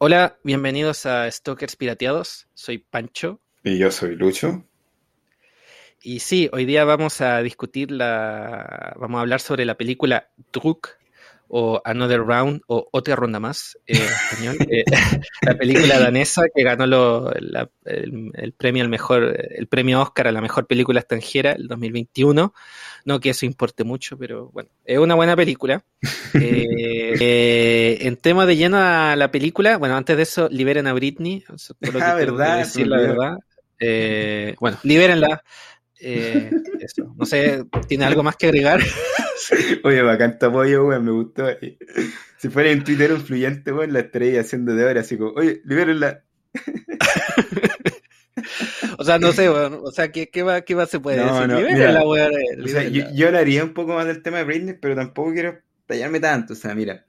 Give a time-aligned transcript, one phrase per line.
[0.00, 2.46] Hola, bienvenidos a Stalkers Pirateados.
[2.54, 3.40] Soy Pancho.
[3.64, 4.64] Y yo soy Lucho.
[6.00, 8.94] Y sí, hoy día vamos a discutir la.
[8.96, 10.97] Vamos a hablar sobre la película Druk
[11.48, 14.56] o Another Round o Otra Ronda Más en español.
[14.70, 14.84] Eh,
[15.42, 20.28] la película danesa que ganó lo, la, el, el, premio al mejor, el premio Oscar
[20.28, 22.52] a la mejor película extranjera el 2021.
[23.04, 25.84] No que eso importe mucho, pero bueno, es una buena película.
[26.34, 30.92] Eh, eh, en tema de lleno a la película, bueno, antes de eso, liberen a
[30.92, 31.42] Britney.
[31.80, 33.38] Por lo que ah, verdad, decir la verdad.
[33.80, 35.42] Eh, bueno, libérenla.
[36.00, 37.14] Eh, eso.
[37.16, 38.80] No sé, ¿tiene algo más que agregar?
[39.84, 41.46] Oye, bacán tu apoyo, weón, me gustó.
[42.38, 46.24] Si fuera en Twitter influyente, weón, la estaría haciendo de ahora, así como, oye, libérenla.
[48.98, 51.34] o sea, no sé, weón, o sea, ¿qué, qué, va, qué va se puede No,
[51.34, 51.48] decir?
[51.48, 52.32] no, Libérenla, weón.
[52.64, 55.58] O sea, yo, yo hablaría un poco más del tema de Britney, pero tampoco quiero
[55.86, 56.52] tallarme tanto.
[56.52, 57.06] O sea, mira,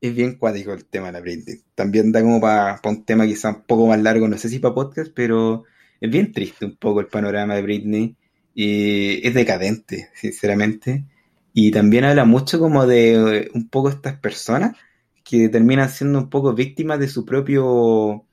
[0.00, 1.56] es bien cuático el tema de la Britney.
[1.74, 4.74] También da como para un tema quizá un poco más largo, no sé si para
[4.74, 5.64] podcast, pero
[6.00, 8.16] es bien triste un poco el panorama de Britney.
[8.54, 11.04] Y es decadente, sinceramente.
[11.52, 14.76] Y también habla mucho como de eh, un poco estas personas
[15.24, 18.26] que terminan siendo un poco víctimas de su propio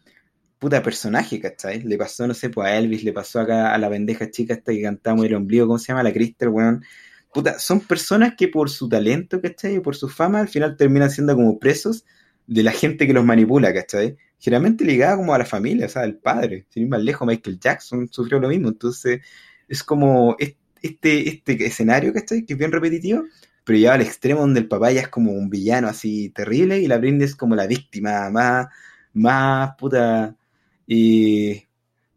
[0.59, 1.81] puta personaje, ¿cachai?
[1.83, 4.73] Le pasó, no sé, pues a Elvis, le pasó acá a la pendeja chica esta
[4.73, 6.03] que cantaba muy el ombligo, ¿cómo se llama?
[6.03, 6.83] La Crystal, weón.
[7.33, 9.75] Puta, son personas que por su talento, ¿cachai?
[9.75, 12.05] Y por su fama, al final terminan siendo como presos
[12.47, 14.17] de la gente que los manipula, ¿cachai?
[14.39, 16.65] Generalmente ligada como a la familia, o sea, al padre.
[16.69, 18.69] Sin ir más lejos, Michael Jackson sufrió lo mismo.
[18.69, 19.21] Entonces,
[19.69, 22.45] es como es- este, este escenario, ¿cachai?
[22.45, 23.23] Que es bien repetitivo,
[23.65, 26.87] pero lleva al extremo donde el papá ya es como un villano así terrible y
[26.87, 28.67] la Britney es como la víctima más,
[29.13, 30.35] más puta
[30.87, 31.67] eh,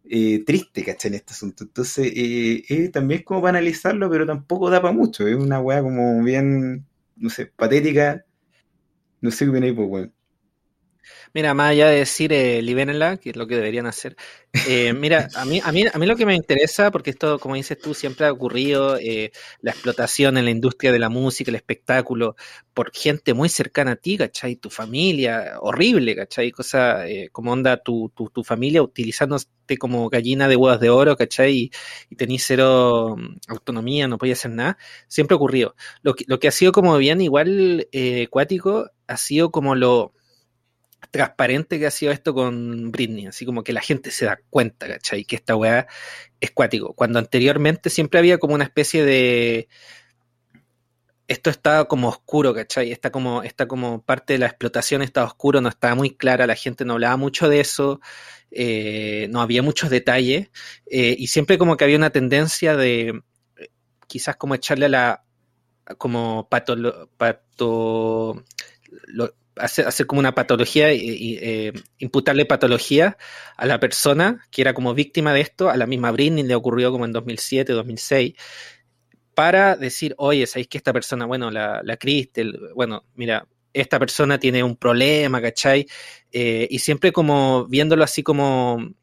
[0.05, 1.11] eh, triste, ¿cachai?
[1.11, 1.64] En este asunto.
[1.64, 5.26] Entonces, eh, eh, también es como para analizarlo, pero tampoco da para mucho.
[5.28, 8.25] Es una weá como bien, no sé, patética.
[9.22, 10.12] No sé qué opináis, pues, weón.
[11.34, 14.16] Mira, más allá de decir eh, libérenla, que es lo que deberían hacer.
[14.69, 17.54] eh, mira, a mí, a, mí, a mí lo que me interesa, porque esto, como
[17.54, 19.32] dices tú, siempre ha ocurrido, eh,
[19.62, 22.37] la explotación en la industria de la música, el espectáculo,
[22.75, 24.56] por gente muy cercana a ti, ¿cachai?
[24.56, 26.50] Tu familia, horrible, ¿cachai?
[26.53, 31.70] Cosa como onda tu, tu, tu familia utilizándote como gallina de huevos de oro, ¿cachai?
[32.10, 34.76] Y, y cero mm, autonomía, no podías hacer nada.
[35.09, 35.75] Siempre ha ocurrido.
[36.03, 37.88] Lo que, lo ha sido como bien igual
[38.31, 40.12] cuático, ha sido como lo
[41.12, 44.89] transparente que ha sido esto con Britney, así como que la gente se da cuenta,
[44.89, 45.25] ¿cachai?
[45.27, 45.87] Que esta weá
[46.41, 46.95] es cuático.
[46.95, 49.69] Cuando anteriormente siempre había como una especie de.
[51.28, 52.93] Esto estaba como oscuro, ¿cachai?
[52.93, 56.56] Está como, está como parte de la explotación estaba oscuro, no estaba muy clara, la
[56.56, 58.00] gente no hablaba mucho de eso,
[58.50, 60.50] eh, no había muchos detalles,
[60.91, 63.23] eh, y siempre como que había una tendencia de
[64.09, 65.25] quizás como echarle a la
[65.99, 67.11] como pato, lo-
[69.56, 73.16] hacer, como una patología y, eh, imputarle patología
[73.56, 76.90] a la persona que era como víctima de esto, a la misma Britney le ocurrió
[76.90, 78.34] como en 2007, 2006,
[79.34, 81.98] para decir, oye, ¿sabéis que esta persona, bueno, la, la
[82.74, 85.86] bueno, mira, esta persona tiene un problema, ¿cachai?
[86.30, 88.94] Eh, y siempre como viéndolo así como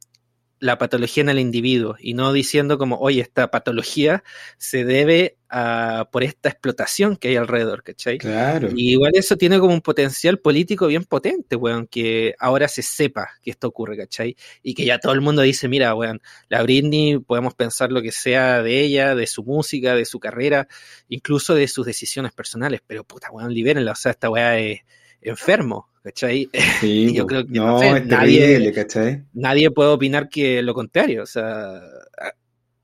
[0.59, 4.23] la patología en el individuo y no diciendo como, oye, esta patología
[4.57, 8.17] se debe a, por esta explotación que hay alrededor, ¿cachai?
[8.17, 8.69] Claro.
[8.75, 13.29] Y igual eso tiene como un potencial político bien potente, weón, que ahora se sepa
[13.41, 14.35] que esto ocurre, ¿cachai?
[14.61, 18.11] Y que ya todo el mundo dice, mira, weón, la Britney, podemos pensar lo que
[18.11, 20.67] sea de ella, de su música, de su carrera,
[21.07, 24.81] incluso de sus decisiones personales, pero puta, weón, libérenla, o sea, esta weá es
[25.21, 26.49] enfermo, ¿cachai?
[26.79, 27.27] Sí, yo po.
[27.27, 29.23] creo que, no, no sé, es nadie- terrible, ¿cachai?
[29.33, 31.81] Nadie puede opinar que lo contrario, o sea,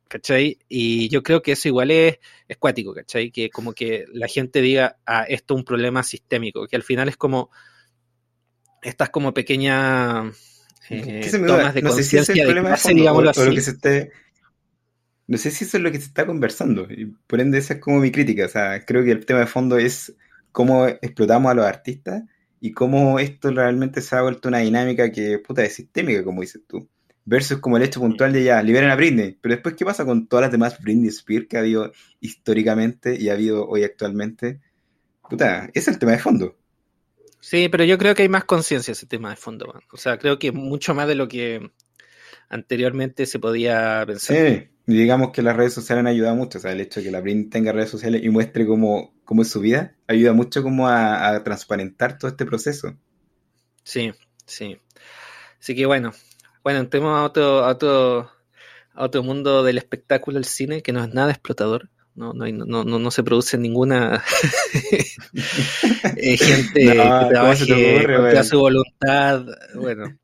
[0.08, 0.58] ¿cachai?
[0.70, 3.32] Y yo creo que eso igual es, es cuático, ¿cachai?
[3.32, 7.10] Que como que la gente diga, ah, esto es un problema sistémico, que al final
[7.10, 7.50] es como
[8.82, 10.36] estas como pequeñas
[10.90, 12.90] eh, ¿Qué se me tomas de No sé si es el de problema de clase,
[12.90, 13.56] fondo, o, digámoslo o lo así.
[13.56, 14.12] que se esté...
[15.28, 17.80] No sé si eso es lo que se está conversando, y por ende esa es
[17.80, 20.16] como mi crítica, o sea, creo que el tema de fondo es
[20.52, 22.24] cómo explotamos a los artistas
[22.66, 26.64] y cómo esto realmente se ha vuelto una dinámica que, puta, es sistémica, como dices
[26.68, 26.90] tú,
[27.24, 30.26] versus como el hecho puntual de ya, liberen a Britney, pero después, ¿qué pasa con
[30.26, 31.92] todas las demás Britney Spears que ha habido
[32.22, 34.62] históricamente y ha habido hoy actualmente?
[35.30, 36.58] Puta, ese es el tema de fondo.
[37.40, 39.84] Sí, pero yo creo que hay más conciencia ese tema de fondo, man.
[39.92, 41.70] o sea, creo que mucho más de lo que
[42.50, 44.38] anteriormente se podía pensar.
[44.38, 47.12] Sí, digamos que las redes sociales han ayudado mucho, o sea, el hecho de que
[47.12, 50.88] la Britney tenga redes sociales y muestre cómo, cómo es su vida, ayuda mucho como
[50.88, 52.96] a, a transparentar todo este proceso.
[53.84, 54.12] Sí,
[54.46, 54.78] sí.
[55.60, 56.14] Así que bueno,
[56.64, 58.32] bueno, entremos a otro, a otro,
[58.94, 62.84] a otro mundo del espectáculo, el cine, que no es nada explotador, no, no, no,
[62.86, 64.24] no, se produce ninguna
[66.16, 66.94] eh, gente que
[67.30, 69.46] trabaje su voluntad.
[69.76, 70.18] Bueno,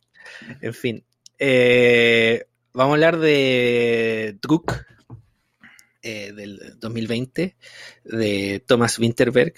[0.62, 1.04] en fin.
[1.38, 4.74] Eh, vamos a hablar de Druk
[6.02, 7.56] eh, del 2020,
[8.06, 9.54] de Thomas Winterberg,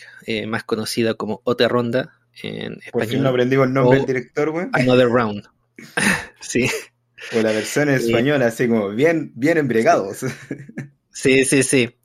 [0.48, 2.92] más conocida como Otra Ronda en español.
[2.92, 4.68] Por fin no aprendimos el nombre del director, güey.
[4.74, 5.44] Another Round.
[6.39, 6.69] sí.
[7.36, 10.25] O la versión española, así como bien, bien embriagados.
[11.15, 11.95] Sí, sí, sí.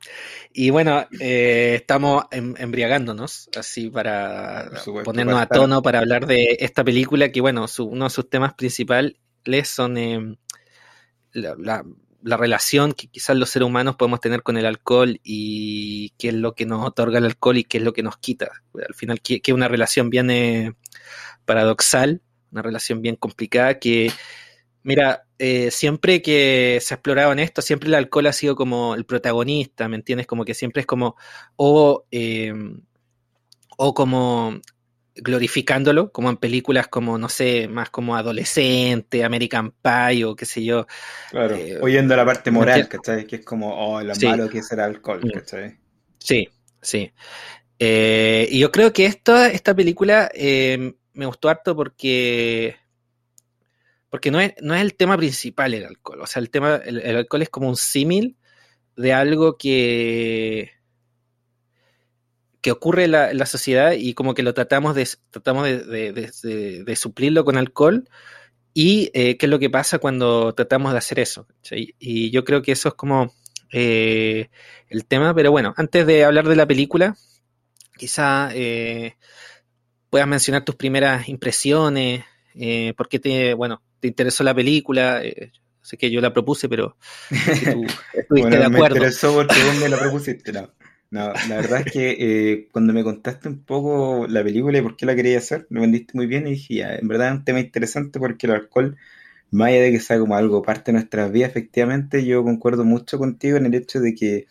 [0.53, 4.71] Y bueno, eh, estamos em, embriagándonos, así para
[5.05, 9.17] ponernos a tono para hablar de esta película, que bueno, uno de sus temas principales
[9.65, 10.37] son em,
[11.33, 11.85] la,
[12.23, 16.55] relación que quizás los seres humanos podemos tener con el alcohol y qué es lo
[16.55, 18.51] que nos otorga el alcohol y qué es lo que nos quita.
[18.75, 20.77] Al final, que es una relación bien
[21.45, 24.11] paradoxal, una relación bien complicada que
[24.89, 28.95] Mira, eh, siempre que se ha explorado en esto, siempre el alcohol ha sido como
[28.95, 30.27] el protagonista, ¿me entiendes?
[30.27, 31.15] Como que siempre es como,
[31.57, 32.55] o, eh,
[33.77, 34.61] o como
[35.23, 40.65] glorificándolo, como en películas como, no sé, más como adolescente, American Pie o qué sé
[40.65, 40.87] yo.
[41.31, 43.27] Claro, eh, oyendo la parte moral, ¿cachai?
[43.27, 45.31] Que es como, oh, lo malo que es el alcohol, mm.
[45.31, 45.77] ¿cachai?
[46.19, 46.49] Sí,
[46.81, 47.13] sí.
[47.79, 52.77] y yo creo que esta, esta película me gustó harto porque
[54.11, 56.23] porque no es, no es el tema principal el alcohol.
[56.23, 58.37] O sea, el tema, el, alcohol es como un símil
[58.97, 60.73] de algo que,
[62.61, 67.57] que ocurre en la, sociedad y como que lo tratamos de, tratamos de, suplirlo con
[67.57, 68.09] alcohol.
[68.75, 71.47] Y eh, qué es lo que pasa cuando tratamos de hacer eso.
[71.71, 73.33] Y yo creo que eso es como
[73.73, 74.51] eh,
[74.89, 75.35] el tema.
[75.35, 77.17] Pero bueno, antes de hablar de la película,
[77.97, 79.17] quizá eh,
[80.11, 82.25] puedas mencionar tus primeras impresiones,
[82.61, 85.23] eh, ¿Por qué te, bueno, te interesó la película?
[85.23, 86.97] Eh, sé que yo la propuse, pero
[87.29, 87.35] tú
[88.15, 88.97] estuviste de acuerdo.
[88.97, 90.73] Me interesó porque vos me la propusiste, no.
[91.11, 94.95] No, la verdad es que eh, cuando me contaste un poco la película y por
[94.95, 97.45] qué la quería hacer, lo vendiste muy bien y dije, ya, en verdad es un
[97.45, 98.97] tema interesante porque el alcohol,
[99.51, 103.19] más allá de que sea como algo parte de nuestras vidas, efectivamente yo concuerdo mucho
[103.19, 104.47] contigo en el hecho de que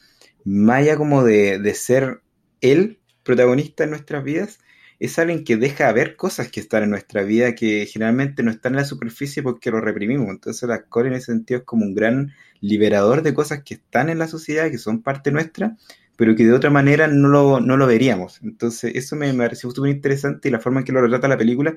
[0.45, 2.21] más allá como de, de ser
[2.61, 4.59] el protagonista en nuestras vidas,
[4.99, 8.73] es alguien que deja ver cosas que están en nuestra vida que generalmente no están
[8.73, 10.29] en la superficie porque lo reprimimos.
[10.29, 14.09] Entonces el alcohol en ese sentido es como un gran liberador de cosas que están
[14.09, 15.77] en la sociedad, que son parte nuestra,
[16.17, 18.41] pero que de otra manera no lo, no lo veríamos.
[18.43, 21.37] Entonces eso me, me pareció súper interesante y la forma en que lo retrata la
[21.37, 21.75] película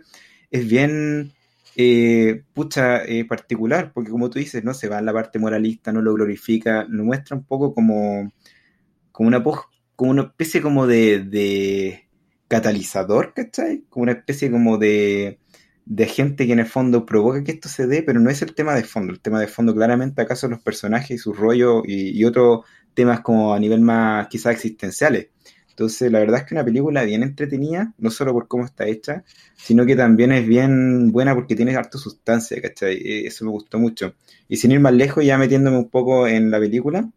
[0.51, 1.33] es bien...
[1.77, 5.93] Eh, pucha eh, particular, porque como tú dices, no se va en la parte moralista,
[5.93, 8.33] no lo glorifica, lo muestra un poco como,
[9.13, 9.43] como una
[9.95, 12.09] como una especie como de
[12.51, 13.85] catalizador, ¿cachai?
[13.89, 15.39] Como una especie como de,
[15.87, 18.55] de gente que en el fondo provoca que esto se dé, pero no es el
[18.55, 19.13] tema de fondo.
[19.13, 22.65] El tema de fondo claramente acaso los personajes y su rollo y, otros
[23.01, 25.29] temas como a nivel más quizás existenciales.
[25.71, 29.25] Entonces, la verdad es que una película bien entretenida, no solo por cómo está hecha,
[29.57, 32.97] sino que también es bien buena porque tiene harta sustancia, ¿cachai?
[32.97, 34.15] E, eso me gustó mucho.
[34.47, 37.09] Y sin ir más lejos, ya metiéndome un poco en la película,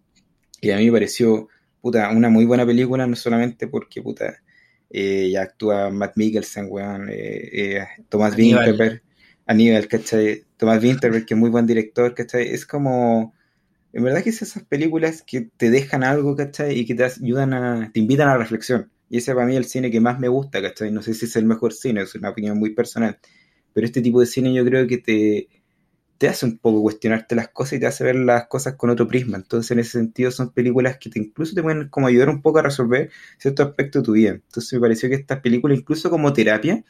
[0.61, 1.49] y a mí me pareció,
[1.81, 4.41] puta, una muy buena película, no solamente porque, puta,
[4.89, 9.01] eh, ya actúa Matt Mikkelsen, weón, eh, eh, Tomás Winterberg,
[9.45, 10.45] Aníbal, ¿cachai?
[10.55, 12.47] Tomás Winterberg, que es muy buen director, ¿cachai?
[12.47, 13.33] Es como,
[13.93, 16.79] en verdad que es esas películas que te dejan algo, ¿cachai?
[16.79, 18.91] Y que te ayudan a, te invitan a la reflexión.
[19.09, 20.91] Y ese para mí es el cine que más me gusta, ¿cachai?
[20.91, 23.19] No sé si es el mejor cine, es una opinión muy personal,
[23.73, 25.47] pero este tipo de cine yo creo que te,
[26.17, 29.07] te hace un poco cuestionarte las cosas y te hace ver las cosas con otro
[29.07, 29.37] prisma.
[29.37, 32.63] Entonces, en ese sentido, son películas que incluso te pueden como ayudar un poco a
[32.63, 34.31] resolver ciertos aspectos de tu vida.
[34.31, 36.83] Entonces, me pareció que esta película, incluso como terapia,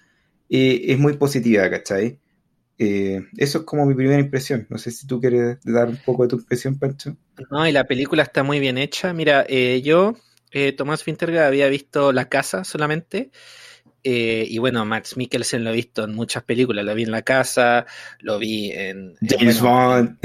[0.50, 2.20] eh, es muy positiva, ¿cachai?
[2.78, 4.68] Eh, eso es como mi primera impresión.
[4.70, 7.16] No sé si tú quieres dar un poco de tu impresión, Pancho.
[7.50, 9.14] No, y la película está muy bien hecha.
[9.14, 10.16] Mira, eh, yo,
[10.78, 13.32] Tomás Finterga, había visto La Casa solamente.
[14.06, 17.22] Eh, y bueno, Max Mikkelsen lo he visto en muchas películas, lo vi en La
[17.22, 17.86] Casa,
[18.20, 20.18] lo vi en James Bond,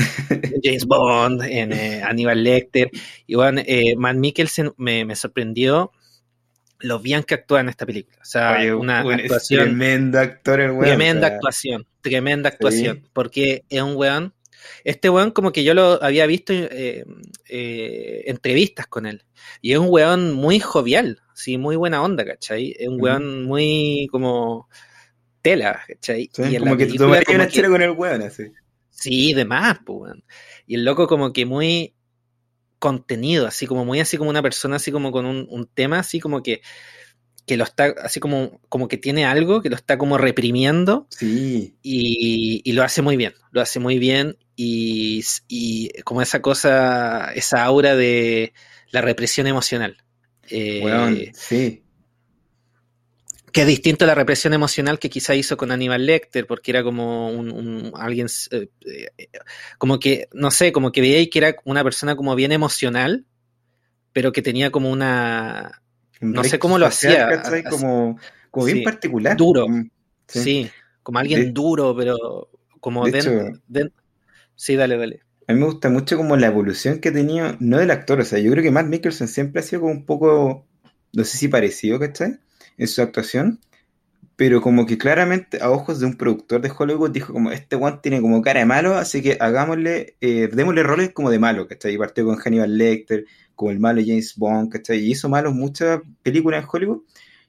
[0.64, 2.90] James Bond, en eh, Aníbal Lecter.
[3.26, 5.92] Y bueno, eh, Matt Mikkelsen me, sorprendió
[6.80, 8.18] lo bien que actúa en esta película.
[8.20, 9.64] O sea, una actuación.
[9.64, 10.84] Tremendo actor el weón.
[10.84, 13.08] Tremenda actuación, tremenda actuación.
[13.12, 14.34] Porque es un weón.
[14.84, 17.04] Este weón, como que yo lo había visto eh,
[18.26, 19.24] entrevistas con él.
[19.60, 22.74] Y es un weón muy jovial sí, muy buena onda, ¿cachai?
[22.76, 24.68] Es un weón muy como
[25.40, 26.28] tela, ¿cachai?
[26.36, 28.50] y como que te tomaría una chela con el weón, así.
[28.90, 30.24] Sí, de más, pues, weón.
[30.66, 31.94] Y el loco como que muy
[32.78, 36.42] contenido, así como muy así como una persona así como con un, tema así como
[36.42, 36.62] que
[37.46, 41.76] que lo está así como como que tiene algo que lo está como reprimiendo sí
[41.82, 47.32] y, y lo hace muy bien lo hace muy bien y, y como esa cosa,
[47.32, 48.52] esa aura de
[48.90, 49.98] la represión emocional.
[50.50, 51.84] Eh, sí.
[53.52, 56.82] Que es distinto a la represión emocional que quizá hizo con Aníbal Lecter, porque era
[56.82, 59.28] como un, alguien, eh, eh,
[59.78, 63.26] como que, no sé, como que veía que era una persona como bien emocional,
[64.12, 65.82] pero que tenía como una,
[66.20, 67.42] no sé cómo lo hacía.
[67.70, 68.18] Como,
[68.50, 69.36] como bien particular.
[69.36, 69.66] Duro.
[70.26, 70.70] Sí.
[71.02, 72.50] como alguien duro, pero
[72.80, 73.90] como de
[74.56, 75.20] Sí, dale, dale.
[75.46, 78.24] A mí me gusta mucho como la evolución que ha tenido, no del actor, o
[78.24, 80.66] sea, yo creo que Matt Mikkelsen siempre ha sido como un poco,
[81.12, 82.38] no sé si parecido, ¿cachai?
[82.78, 83.60] En su actuación,
[84.36, 87.98] pero como que claramente a ojos de un productor de Hollywood dijo como, este one
[88.00, 91.94] tiene como cara de malo, así que hagámosle, eh, démosle roles como de malo, ¿cachai?
[91.94, 93.24] Y partió con Hannibal Lecter,
[93.56, 95.00] como el malo James Bond, ¿cachai?
[95.00, 97.02] Y hizo malos muchas películas en Hollywood,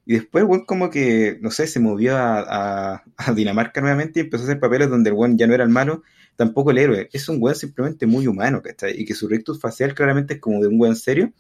[0.04, 4.46] y después el como que, no sé, se movió a, a Dinamarca nuevamente y empezó
[4.46, 6.02] a hacer papeles donde el ya no era el malo,
[6.36, 7.10] tampoco el héroe.
[7.14, 9.00] Es un weón simplemente muy humano, ¿cachai?
[9.00, 11.34] Y que su rictus facial claramente es como de un weón serio,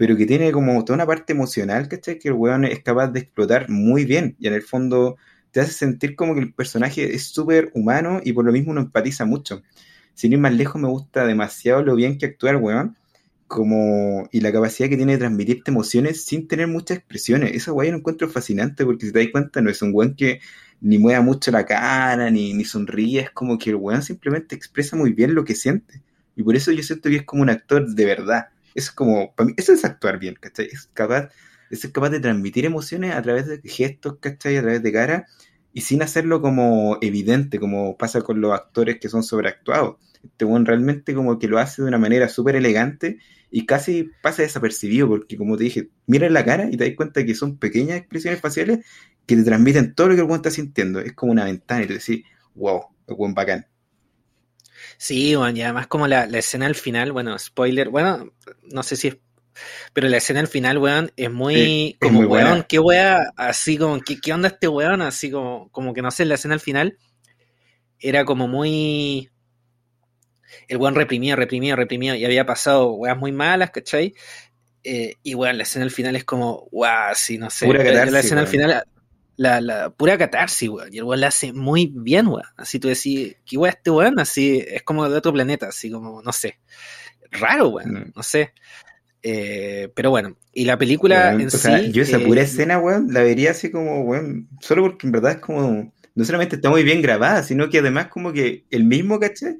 [0.00, 2.18] pero que tiene como toda una parte emocional, ¿cachai?
[2.18, 4.34] Que el weón es capaz de explotar muy bien.
[4.40, 5.18] Y en el fondo
[5.50, 8.80] te hace sentir como que el personaje es súper humano y por lo mismo uno
[8.80, 9.62] empatiza mucho.
[10.14, 12.96] Sin ir más lejos, me gusta demasiado lo bien que actúa el weón.
[13.46, 17.52] Como, y la capacidad que tiene de transmitirte emociones sin tener muchas expresiones.
[17.54, 20.40] Esa weón lo encuentro fascinante porque si te das cuenta, no es un weón que
[20.80, 24.96] ni mueva mucho la cara, ni, ni sonríe, es como que el weón simplemente expresa
[24.96, 26.00] muy bien lo que siente.
[26.36, 28.46] Y por eso yo siento que es como un actor de verdad.
[28.74, 30.66] Es como, para mí, eso es actuar bien, ¿cachai?
[30.66, 31.30] Es capaz,
[31.70, 34.56] es capaz de transmitir emociones a través de gestos, ¿cachai?
[34.56, 35.26] A través de cara,
[35.72, 39.96] y sin hacerlo como evidente, como pasa con los actores que son sobreactuados.
[40.22, 43.18] Este weón realmente como que lo hace de una manera súper elegante
[43.50, 47.24] y casi pasa desapercibido, porque como te dije, mira la cara y te das cuenta
[47.24, 48.84] que son pequeñas expresiones faciales
[49.26, 51.00] que te transmiten todo lo que el weón está sintiendo.
[51.00, 52.24] Es como una ventana y te decís,
[52.54, 53.66] wow, es buen bacán.
[55.00, 59.08] Sí, bueno, y además como la, escena al final, bueno, spoiler, bueno, no sé si
[59.08, 59.16] es
[59.94, 64.20] pero la escena al final, weón, es muy como, weón, qué weá, así como, ¿qué,
[64.20, 65.00] ¿qué, onda este weón?
[65.00, 66.98] Así como, como que no sé, la escena al final
[67.98, 69.30] era como muy...
[70.68, 74.14] El weón reprimía, reprimía, reprimía, y había pasado weas muy malas, ¿cachai?
[74.84, 77.68] Eh, y weón, la escena al final es como, guau, sí, no sé.
[77.68, 78.84] la, escena al final
[79.40, 80.92] la, la pura catarsis, weón.
[80.92, 82.44] Y el weón la hace muy bien, weón.
[82.58, 84.20] Así tú decís, ¿qué weón este weón?
[84.20, 86.58] Así es como de otro planeta, así como, no sé.
[87.30, 88.12] Raro, weón, mm.
[88.14, 88.52] no sé.
[89.22, 91.90] Eh, pero bueno, y la película en sí.
[91.90, 95.32] yo esa pura eh, escena, weón, la vería así como, weón, solo porque en verdad
[95.32, 95.90] es como.
[96.14, 99.56] No solamente está muy bien grabada, sino que además, como que el mismo, ¿caché?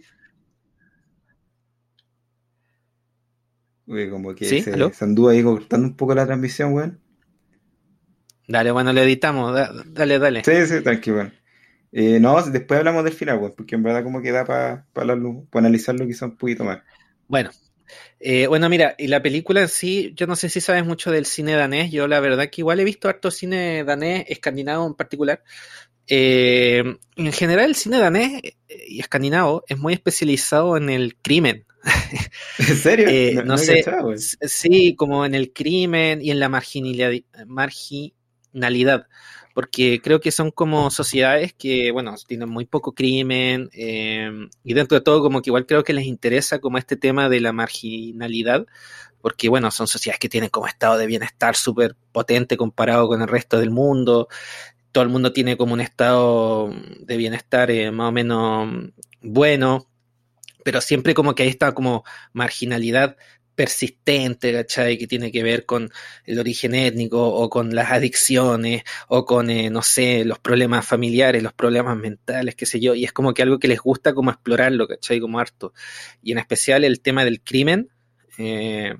[4.11, 7.01] como que se, se, anduvo ahí cortando un poco la transmisión, weón.
[8.51, 10.43] Dale, bueno, lo editamos, dale, dale.
[10.43, 11.31] Sí, sí, tranquilo.
[11.93, 15.17] Eh, no, después hablamos del final, pues, porque en verdad como queda para para
[15.55, 16.81] analizarlo quizá un poquito más.
[17.29, 17.51] Bueno,
[18.19, 21.27] eh, bueno, mira, y la película en sí, yo no sé si sabes mucho del
[21.27, 25.45] cine danés, yo la verdad que igual he visto harto cine danés, escandinavo en particular.
[26.09, 26.83] Eh,
[27.15, 28.43] en general el cine danés
[28.89, 31.67] y escandinavo es muy especializado en el crimen.
[32.59, 33.45] ¿En serio?
[33.45, 33.85] no, sé,
[34.17, 37.13] sí, como en el crimen y en la marginalidad,
[39.55, 44.31] porque creo que son como sociedades que, bueno, tienen muy poco crimen eh,
[44.65, 47.41] y dentro de todo como que igual creo que les interesa como este tema de
[47.41, 48.67] la marginalidad,
[49.21, 53.29] porque, bueno, son sociedades que tienen como estado de bienestar súper potente comparado con el
[53.29, 54.29] resto del mundo,
[54.93, 58.91] todo el mundo tiene como un estado de bienestar eh, más o menos
[59.23, 59.87] bueno,
[60.65, 63.17] pero siempre como que hay esta como marginalidad
[63.61, 64.97] persistente, ¿cachai?
[64.97, 65.91] Que tiene que ver con
[66.25, 71.43] el origen étnico o con las adicciones o con, eh, no sé, los problemas familiares,
[71.43, 72.95] los problemas mentales, qué sé yo.
[72.95, 75.21] Y es como que algo que les gusta como explorarlo, ¿cachai?
[75.21, 75.75] Como harto.
[76.23, 77.91] Y en especial el tema del crimen,
[78.39, 78.95] eh,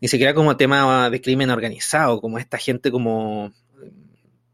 [0.00, 3.52] ni siquiera como tema de crimen organizado, como esta gente como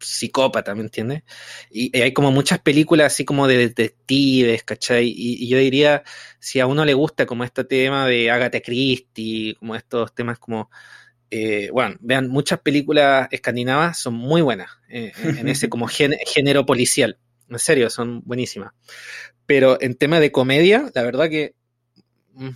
[0.00, 1.23] psicópata, ¿me entiendes?
[1.71, 5.12] Y, hay como muchas películas así como de detectives, ¿cachai?
[5.17, 6.03] Y, yo diría,
[6.38, 10.71] si a uno le gusta como este tema de Agatha Christie, como estos temas como...
[11.29, 17.19] Eh, bueno, vean, muchas películas escandinavas son muy buenas eh, en ese como género policial.
[17.49, 18.73] En serio, son buenísimas.
[19.47, 21.55] Pero en tema de comedia, la verdad que
[22.35, 22.49] mm,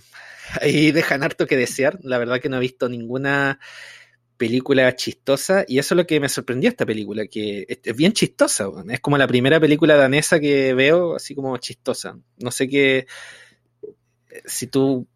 [0.61, 1.99] ahí dejan harto que desear.
[2.03, 3.59] La verdad que no he visto ninguna
[4.41, 8.71] película chistosa y eso es lo que me sorprendió esta película, que es bien chistosa,
[8.89, 12.17] es como la primera película danesa que veo así como chistosa.
[12.39, 13.05] No sé qué,
[14.47, 15.07] si tú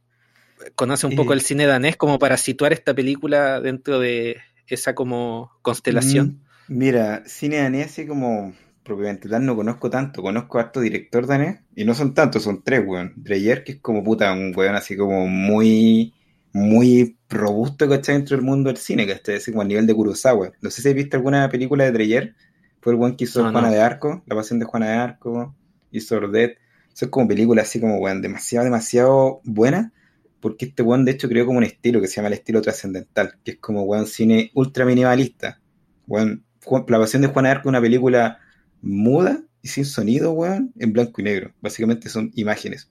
[0.75, 5.50] conoces un poco el cine danés como para situar esta película dentro de esa como
[5.63, 6.44] constelación.
[6.67, 8.53] Mm, mira, cine danés así como
[8.84, 10.22] propiamente tal no conozco tanto.
[10.22, 13.13] Conozco a harto director danés y no son tantos, son tres, weón.
[13.15, 16.13] Dreyer, que es como puta, un weón así como muy,
[16.55, 18.15] muy robusto, ¿cachai?
[18.15, 19.35] Dentro del mundo del cine, ¿cachai?
[19.35, 20.53] Así como a nivel de Kurosawa.
[20.62, 22.33] No sé si has visto alguna película de Dreyer.
[22.79, 25.53] Fue el weón que hizo Juana de Arco, La Pasión de Juana de Arco,
[25.91, 26.57] hizo Ordet.
[26.93, 29.91] Son como películas así como, weón, demasiado, demasiado buenas
[30.39, 33.33] porque este weón de hecho creó como un estilo que se llama el estilo trascendental,
[33.43, 35.59] que es como weón cine ultra minimalista.
[36.07, 36.45] Weón,
[36.88, 38.39] la pasión de Juan Arco, una película
[38.81, 41.51] muda y sin sonido, weón, en blanco y negro.
[41.59, 42.89] Básicamente son imágenes.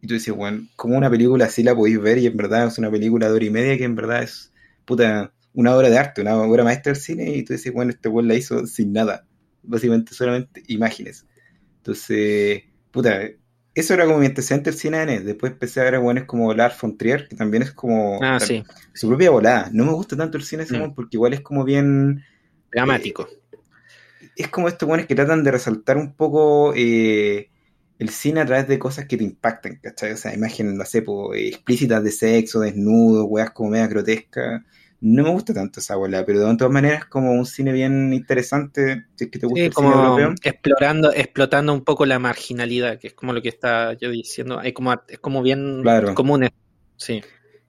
[0.00, 2.78] Y tú dices, weón, como una película así la podéis ver y en verdad es
[2.78, 4.52] una película de hora y media que en verdad es,
[4.84, 8.08] puta, una obra de arte, una obra maestra del cine y tú dices, bueno, este
[8.08, 9.26] weón la hizo sin nada.
[9.62, 11.26] Básicamente solamente imágenes.
[11.78, 13.20] Entonces, puta,
[13.74, 16.96] eso era como mi antecedente del cine Después empecé a ver a como Lars von
[16.96, 19.70] Trier, que también es como ah, su propia volada.
[19.72, 20.94] No me gusta tanto el cine mm.
[20.94, 22.24] porque igual es como bien...
[22.72, 23.28] Dramático.
[23.52, 23.58] Eh,
[24.36, 27.50] es como estos buenos que tratan de resaltar un poco eh,
[27.98, 30.12] el cine a través de cosas que te impactan, ¿cachai?
[30.12, 34.62] O sea, imágenes, no sé, explícitas de sexo, desnudo, weas como media grotescas
[35.00, 38.12] no me gusta tanto esa bola, pero de todas maneras es como un cine bien
[38.12, 40.34] interesante, si es que te gusta el como cine europeo.
[40.42, 44.72] Explorando, explotando un poco la marginalidad, que es como lo que está yo diciendo, es
[44.72, 46.48] como, es como bien común.
[46.96, 47.22] Sí.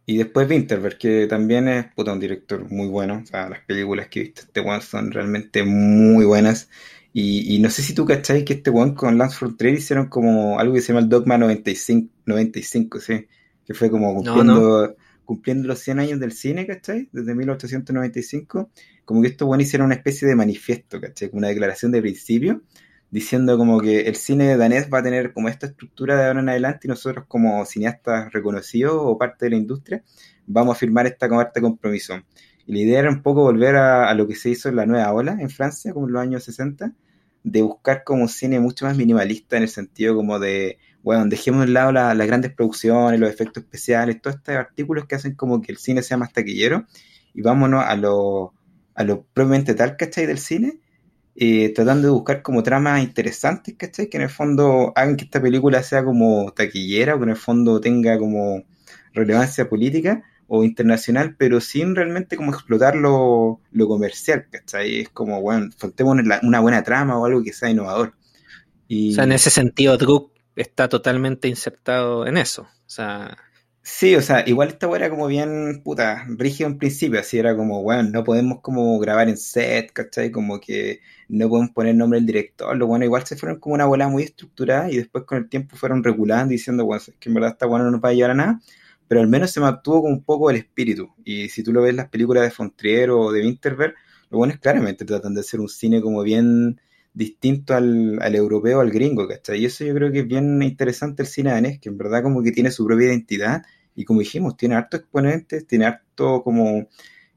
[0.07, 3.21] Y después Winterberg, que también es un director muy bueno.
[3.23, 6.67] O sea, las películas que viste este one son realmente muy buenas.
[7.11, 10.75] Y, no sé si tú cacháis que este one con Lance Frontier hicieron como algo
[10.75, 13.27] que se llama el Dogma 95, 95 sí.
[13.65, 14.95] Que fue como cumpliendo
[15.29, 17.07] cumpliendo los 100 años del cine, ¿cachai?
[17.11, 18.71] Desde 1895,
[19.05, 21.29] como que estos bueno hicieron una especie de manifiesto, ¿cachai?
[21.29, 22.63] Como una declaración de principio,
[23.11, 26.49] diciendo como que el cine danés va a tener como esta estructura de ahora en
[26.49, 30.03] adelante y nosotros como cineastas reconocidos o parte de la industria
[30.47, 32.15] vamos a firmar esta carta compromiso.
[32.69, 35.11] Y la idea era un poco volver a, lo que se hizo en la nueva
[35.11, 36.93] ola en Francia, como en los años 60,
[37.43, 41.71] de buscar como cine mucho más minimalista en el sentido como de bueno, dejemos de
[41.71, 45.79] lado las grandes producciones, los efectos especiales, todos estos artículos que hacen como que el
[45.79, 46.85] cine sea más taquillero
[47.33, 48.53] y vámonos a lo,
[48.93, 50.27] a lo propiamente tal, ¿cachai?
[50.27, 50.79] Del cine,
[51.35, 54.09] eh, tratando de buscar como tramas interesantes, ¿cachai?
[54.09, 57.35] Que en el fondo hagan que esta película sea como taquillera o que en el
[57.35, 58.63] fondo tenga como
[59.15, 65.01] relevancia política o internacional, pero sin realmente como explotar lo, comercial, ¿cachai?
[65.01, 68.15] Es como, bueno, faltemos una buena trama o algo que sea innovador.
[68.87, 69.11] Y...
[69.11, 72.63] O sea, en ese sentido, Druk está totalmente insertado en eso.
[72.63, 73.37] O sea.
[73.81, 77.81] Sí, o sea, igual esta era como bien, puta, rígido en principio, así era como,
[77.81, 80.31] bueno, no podemos como grabar en set, ¿cachai?
[80.31, 83.85] Como que no podemos poner nombre del director, lo bueno, igual se fueron como una
[83.85, 87.35] bola muy estructurada y después con el tiempo fueron regulando diciendo, bueno, es que en
[87.35, 88.61] verdad esta bueno no nos va a llevar a nada,
[89.09, 91.09] pero al menos se mantuvo con un poco el espíritu.
[91.25, 93.95] Y si tú lo ves las películas de Fontrier o de Winterberg,
[94.29, 96.79] lo bueno es claramente tratan de hacer un cine como bien
[97.11, 99.61] distinto al, al, europeo, al gringo, ¿cachai?
[99.61, 102.43] Y eso yo creo que es bien interesante el cine danés, que en verdad como
[102.43, 103.63] que tiene su propia identidad
[103.95, 106.87] y como dijimos, tiene harto exponentes, tiene harto como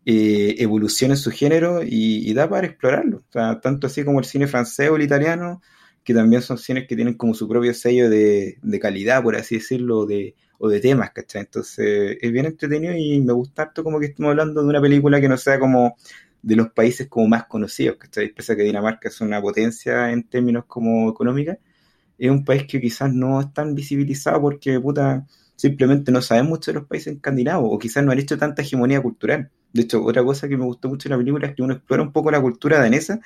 [0.04, 3.16] eh, evolución en su género y, da para explorarlo.
[3.16, 5.62] O sea, tanto así como el cine francés o el italiano,
[6.04, 9.56] que también son cines que tienen como su propio sello de, de calidad, por así
[9.56, 11.42] decirlo, de, o de temas, ¿cachai?
[11.42, 15.20] Entonces es bien entretenido y me gusta harto como que estemos hablando de una película
[15.20, 15.96] que no sea como
[16.42, 18.28] de los países como más conocidos, ¿cachai?
[18.32, 21.58] Pese a que Dinamarca es una potencia en términos como económica,
[22.18, 26.72] es un país que quizás no es tan visibilizado porque, puta, simplemente no saben mucho
[26.72, 29.50] de los países escandinavos o quizás no han hecho tanta hegemonía cultural.
[29.72, 32.02] De hecho, otra cosa que me gustó mucho de la película es que uno explora
[32.02, 33.20] un poco la cultura danesa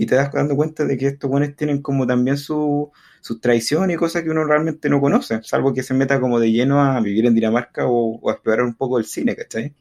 [0.00, 3.94] y te das dando cuenta de que estos buenos tienen como también su, sus tradiciones
[3.94, 6.98] y cosas que uno realmente no conoce, salvo que se meta como de lleno a
[7.02, 9.74] vivir en Dinamarca o, o a explorar un poco el cine, ¿cachai?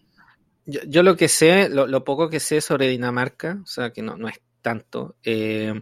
[0.65, 4.27] Yo, lo que sé, lo, poco que sé sobre Dinamarca, o sea, que no, no
[4.27, 5.73] es tanto, eh,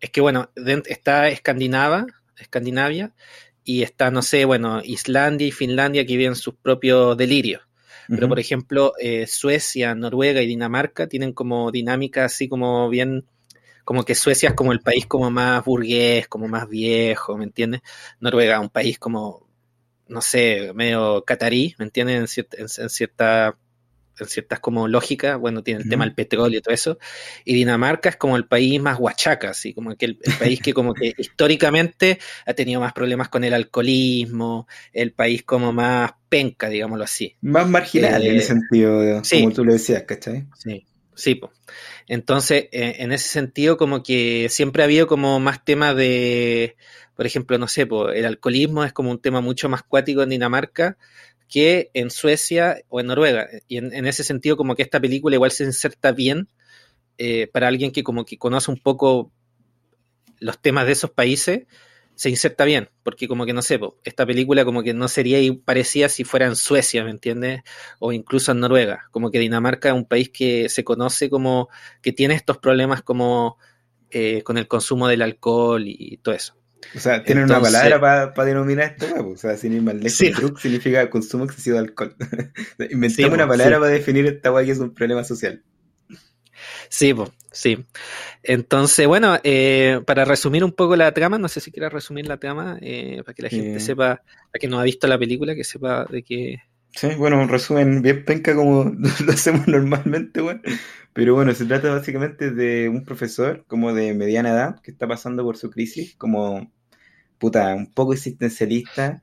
[0.00, 0.50] es que, bueno,
[0.86, 3.14] está Escandinava, Escandinavia,
[3.62, 7.62] y está, no sé, bueno, Islandia y Finlandia que viven sus propios delirios.
[8.08, 13.26] Pero, por ejemplo, eh, Suecia, Noruega y Dinamarca tienen como dinámica así como bien,
[13.86, 17.82] como que Suecia es como el país como más burgués, como más viejo, ¿me entiendes?
[18.18, 19.48] Noruega, un país como,
[20.08, 22.36] no sé, medio catarí, ¿me entiendes?
[22.58, 23.56] en cierta
[24.18, 26.98] en ciertas como lógicas, bueno, tiene el tema del petróleo y todo eso,
[27.44, 30.92] y Dinamarca es como el país más huachaca, así como que el, país que como
[30.92, 37.04] que históricamente ha tenido más problemas con el alcoholismo, el país como más penca, digámoslo
[37.04, 37.36] así.
[37.40, 40.46] Más marginal en el eh, sentido, como tú lo decías, ¿cachai?
[40.56, 40.84] Sí,
[41.16, 41.40] sí,
[42.06, 46.76] Entonces, eh, en ese sentido, como que siempre ha habido como más temas de,
[47.16, 50.98] por ejemplo, no sé, el alcoholismo es como un tema mucho más cuático en Dinamarca,
[51.48, 53.48] que en Suecia o en Noruega.
[53.66, 56.48] Y en, ese sentido, como que esta película igual se inserta bien
[57.18, 59.32] eh, para alguien que como que conoce un poco
[60.38, 61.66] los temas de esos países,
[62.16, 66.08] se inserta bien, porque como que no sé, esta película como que no sería parecida
[66.08, 67.62] si fuera en Suecia, ¿me entiendes?
[67.98, 71.68] O incluso en Noruega, como que Dinamarca es un país que se conoce como
[72.02, 73.58] que tiene estos problemas como
[74.10, 76.56] eh, con el consumo del alcohol y todo eso.
[76.94, 80.32] O sea, tienen una palabra para denominar esto, o sea, sin ir más lejos, sí.
[80.58, 82.16] significa consumo excesivo de alcohol.
[82.90, 85.62] Inventamos una palabra para definir esta guay que es un problema social.
[86.88, 87.84] Sí, pues, sí.
[88.42, 92.38] Entonces, bueno, eh, para resumir un poco la trama, no sé si quieras resumir la
[92.38, 94.22] trama, eh, para que la gente sepa,
[94.52, 96.58] para que no ha visto la película, que sepa de qué...
[96.90, 98.84] Sí, bueno, un resumen bien penca como
[99.26, 100.60] lo hacemos normalmente, bueno.
[101.12, 105.42] Pero bueno, se trata básicamente de un profesor como de mediana edad que está pasando
[105.44, 106.70] por su crisis, como
[107.38, 109.22] puta, un poco existencialista.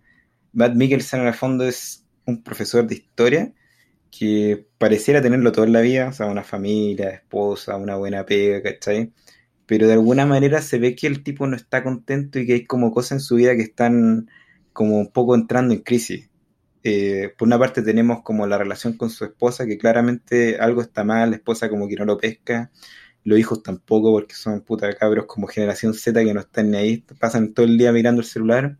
[0.53, 3.53] Matt Mikkelsen en el fondo es un profesor de historia
[4.17, 8.61] que pareciera tenerlo todo en la vida, o sea, una familia, esposa, una buena pega,
[8.61, 9.11] ¿cachai?
[9.65, 12.65] Pero de alguna manera se ve que el tipo no está contento y que hay
[12.65, 14.29] como cosas en su vida que están
[14.73, 16.29] como un poco entrando en crisis.
[16.83, 21.03] Eh, por una parte tenemos como la relación con su esposa, que claramente algo está
[21.03, 22.71] mal, la esposa como que no lo pesca,
[23.23, 26.97] los hijos tampoco, porque son puta cabros como generación Z que no están ni ahí,
[27.19, 28.77] pasan todo el día mirando el celular.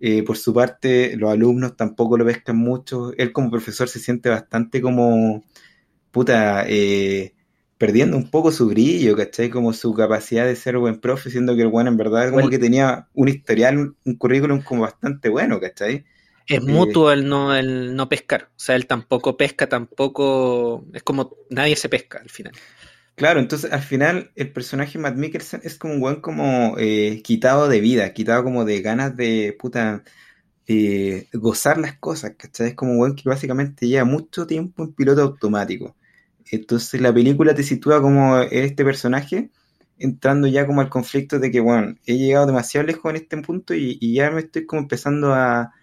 [0.00, 3.12] Eh, por su parte, los alumnos tampoco lo pescan mucho.
[3.18, 5.44] Él como profesor se siente bastante como,
[6.10, 7.34] puta, eh,
[7.76, 9.50] perdiendo un poco su brillo, ¿cachai?
[9.50, 12.58] Como su capacidad de ser buen profe, siendo que el bueno en verdad como que
[12.58, 16.04] tenía un historial, un, currículum como bastante bueno, ¿cachai?
[16.46, 18.48] Es mutuo el no, el no pescar.
[18.56, 20.84] O sea, él tampoco pesca, tampoco.
[20.92, 22.54] Es como nadie se pesca al final.
[23.20, 27.68] Claro, entonces al final el personaje Matt Mikkelsen es como un buen como eh, quitado
[27.68, 30.02] de vida, quitado como de ganas de puta
[31.34, 32.68] gozar las cosas, ¿cachai?
[32.68, 35.96] Es como un buen que básicamente lleva mucho tiempo en piloto automático.
[36.50, 39.50] Entonces la película te sitúa como este personaje
[39.98, 43.74] entrando ya como al conflicto de que, bueno, he llegado demasiado lejos en este punto
[43.74, 45.74] y, ya me estoy como empezando a,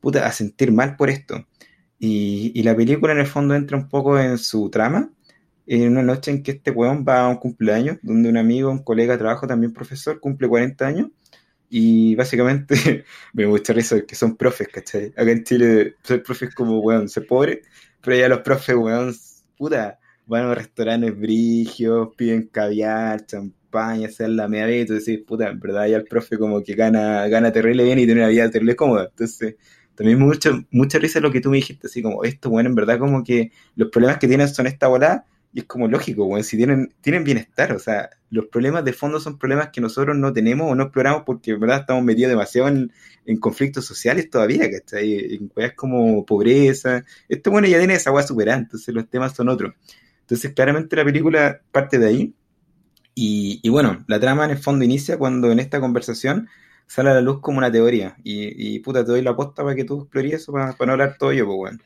[0.00, 1.46] puta, a sentir mal por esto.
[1.98, 5.10] Y la película en el fondo entra un poco en su trama
[5.66, 8.82] en una noche en que este weón va a un cumpleaños, donde un amigo, un
[8.82, 11.08] colega de trabajo, también profesor, cumple 40 años,
[11.70, 15.06] y básicamente me gusta eso, que son profes, ¿cachai?
[15.16, 17.62] Acá en Chile ser profe es como, weón, ser pobre,
[18.02, 19.14] pero ya los profes, weón,
[19.56, 25.48] puta, van a restaurantes brigios, piden caviar, champaña, hacen la media y tú decís, puta,
[25.48, 28.50] en verdad ya el profe como que gana, gana terrible bien y tiene una vida
[28.50, 29.56] terrible cómoda, entonces
[29.94, 32.98] también mucha, mucha risa lo que tú me dijiste, así como esto, bueno, en verdad
[32.98, 36.56] como que los problemas que tienen son esta volada, y es como lógico, bueno, si
[36.56, 40.70] tienen, tienen bienestar, o sea, los problemas de fondo son problemas que nosotros no tenemos
[40.70, 42.90] o no exploramos porque en verdad estamos metidos demasiado en,
[43.38, 45.34] conflictos sociales todavía, ¿cachai?
[45.34, 47.04] En cosas como pobreza.
[47.28, 49.74] Esto, bueno, ya tiene esa agua superada, entonces los temas son otros.
[50.22, 52.34] Entonces, claramente la película parte de ahí.
[53.14, 56.48] Y, y, bueno, la trama en el fondo inicia cuando en esta conversación
[56.86, 58.16] sale a la luz como una teoría.
[58.24, 60.92] Y, y puta, te doy la aposta para que tú explores eso, para, para no
[60.92, 61.78] hablar todo yo, pues bueno.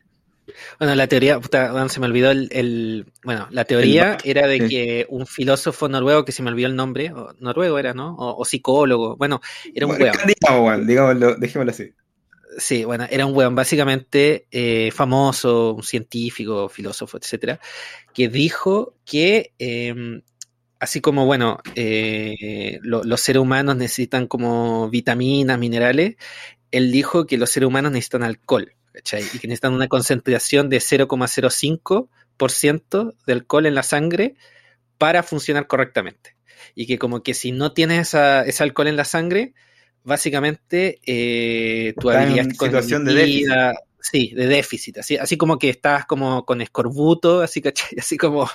[0.78, 5.26] Bueno, la teoría, puta, se me olvidó el, bueno, la teoría era de que un
[5.26, 8.14] filósofo noruego, que se me olvidó el nombre, noruego era, ¿no?
[8.16, 9.40] O, psicólogo, bueno,
[9.74, 10.86] era un weón.
[10.86, 11.92] Digámoslo, dejémoslo así.
[12.58, 17.60] Sí, bueno, era un weón básicamente eh, famoso, un científico, filósofo, etcétera,
[18.14, 20.22] que dijo que em,
[20.78, 26.16] así como, bueno, eh, los seres humanos necesitan como vitaminas, minerales,
[26.70, 28.72] él dijo que los seres humanos necesitan alcohol.
[29.34, 34.36] Y que necesitan una concentración de 0,05% de alcohol en la sangre
[34.98, 36.36] para funcionar correctamente.
[36.74, 39.54] Y que como que si no tienes ese alcohol en la sangre,
[40.02, 43.50] básicamente eh, tu habilidad situación de déficit.
[43.98, 47.88] Sí, de déficit, así, así como que estás como con escorbuto, así, ¿cachai?
[47.98, 48.48] Así como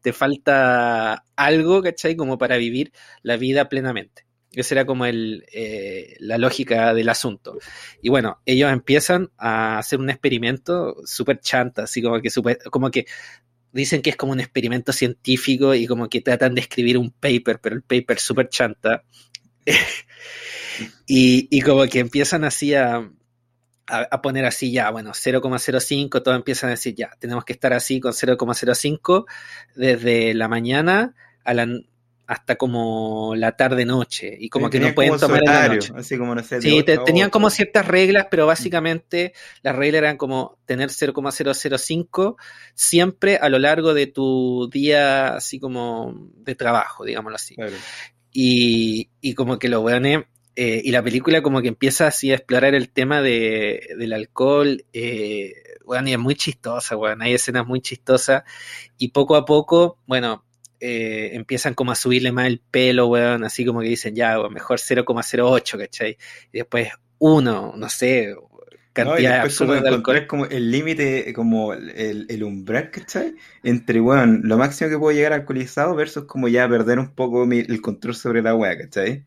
[0.00, 2.16] te falta algo, ¿cachai?
[2.16, 4.25] Como para vivir la vida plenamente.
[4.56, 7.58] Esa era como el, eh, la lógica del asunto.
[8.00, 12.90] Y bueno, ellos empiezan a hacer un experimento súper chanta, así como que, super, como
[12.90, 13.06] que
[13.72, 17.60] dicen que es como un experimento científico y como que tratan de escribir un paper,
[17.60, 19.04] pero el paper súper chanta.
[21.06, 23.10] y, y, como que empiezan así a,
[23.88, 28.00] a, poner así ya, bueno, 0,05, todos empiezan a decir ya, tenemos que estar así
[28.00, 29.26] con 0,05
[29.74, 31.14] desde la mañana
[31.44, 31.66] a la
[32.26, 35.92] hasta como la tarde-noche y como que no pueden tomar en la noche.
[35.96, 40.58] Así como, no sé, sí, tenían como ciertas reglas, pero básicamente las reglas eran como
[40.66, 42.36] tener 0,005
[42.74, 47.54] siempre a lo largo de tu día así como de trabajo, digámoslo así.
[48.32, 50.24] Y, y, como que lo weones,
[50.56, 54.84] eh, y la película como que empieza así a explorar el tema de, del alcohol,
[54.92, 55.54] eh,
[56.04, 58.42] y es muy chistosa, weón, hay escenas muy chistosas
[58.98, 60.44] y poco a poco, bueno,
[60.88, 64.78] eh, empiezan como a subirle más el pelo, weón, así como que dicen, ya, mejor
[64.78, 66.16] 0,08, ¿cachai?
[66.52, 68.36] Y después uno, no sé,
[68.92, 70.16] cantidad no, como de alcohol.
[70.16, 73.34] Es como el límite, como el, el, umbral, ¿cachai?
[73.64, 77.80] Entre, weón, lo máximo que puedo llegar alcoholizado versus como ya perder un poco el
[77.80, 79.24] control sobre la weá, ¿cachai?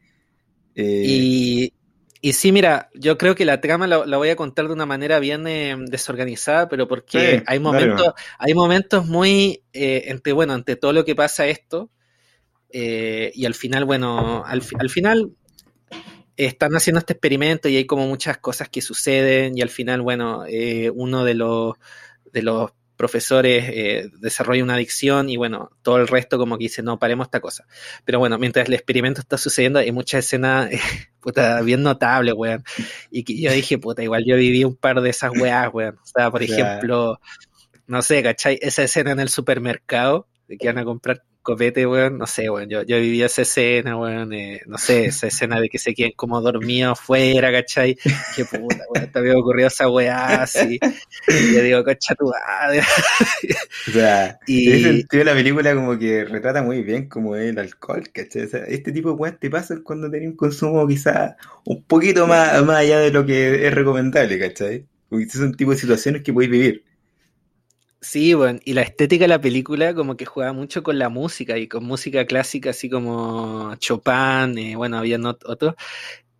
[0.75, 1.73] Eh, y,
[2.21, 5.19] y sí, mira, yo creo que la trama la, voy a contar de una manera
[5.19, 10.91] bien eh, desorganizada, pero porque hay momentos, hay momentos muy eh, entre, bueno, ante todo
[10.91, 11.89] lo que pasa esto,
[12.71, 15.31] eh, y al final, bueno, al, al final
[16.35, 20.43] están haciendo este experimento y hay como muchas cosas que suceden, y al final, bueno,
[20.93, 21.75] uno de los
[22.33, 26.83] de los profesores eh, desarrolla una adicción y bueno, todo el resto como que dice,
[26.83, 27.65] no, paremos esta cosa.
[28.03, 30.69] Pero bueno, mientras el experimento está sucediendo, hay muchas escenas
[31.21, 32.65] puta, bien notables, weón.
[33.09, 35.95] Y que yo dije, puta, igual yo viví un par de esas weas, weón.
[35.95, 37.21] O sea, por ejemplo,
[37.87, 38.59] no sé, ¿cachai?
[38.61, 42.69] Esa escena en el supermercado de que van a comprar copete, weón, no sé, weón,
[42.69, 46.11] yo, yo viví esa escena, weón, eh, no sé, esa escena de que se queden
[46.15, 47.97] como dormidos afuera, ¿cachai?
[48.35, 50.79] Qué puta, weón, te había ocurrido esa weá así.
[51.27, 52.83] Y yo digo, cocha tu madre.
[53.87, 54.69] O sea, y...
[54.69, 58.43] en ese sentido la película como que retrata muy bien como el alcohol, ¿cachai?
[58.43, 61.35] O sea, este tipo de weas te pasan cuando tenés un consumo quizás
[61.65, 64.85] un poquito más, más allá de lo que es recomendable, ¿cachai?
[65.09, 66.83] Porque son tipo de situaciones que podéis vivir.
[68.01, 71.57] Sí, bueno, y la estética de la película como que juega mucho con la música
[71.57, 75.75] y con música clásica así como Chopin, eh, bueno, había otros,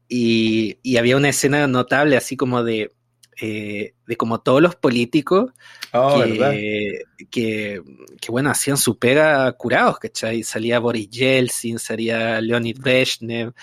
[0.08, 2.91] y, y, había una escena notable así como de
[3.41, 5.52] eh, de como todos los políticos
[5.93, 7.82] oh, que, que,
[8.28, 10.43] bueno, hacían su pega curados, ¿cachai?
[10.43, 13.54] Salía Boris Yeltsin, salía Leonid Brezhnev,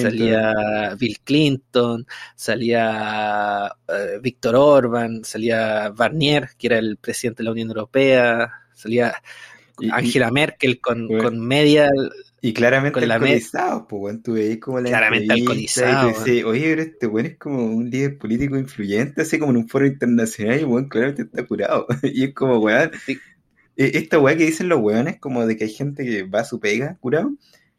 [0.00, 7.52] salía Bill Clinton, salía uh, Víctor Orban, salía Barnier, que era el presidente de la
[7.52, 9.14] Unión Europea, salía
[9.90, 11.90] Angela Merkel con, con media
[12.46, 16.12] y claramente alcoholizado, pues, bueno, tú veis como la Claramente alcoholizado.
[16.46, 19.84] Oye, pero este bueno es como un líder político influyente, así como en un foro
[19.84, 21.88] internacional, y bueno, claramente está curado.
[22.04, 23.18] y es como, weón, e,
[23.76, 26.60] esta weá que dicen los weones, como de que hay gente que va a su
[26.60, 27.32] pega curado,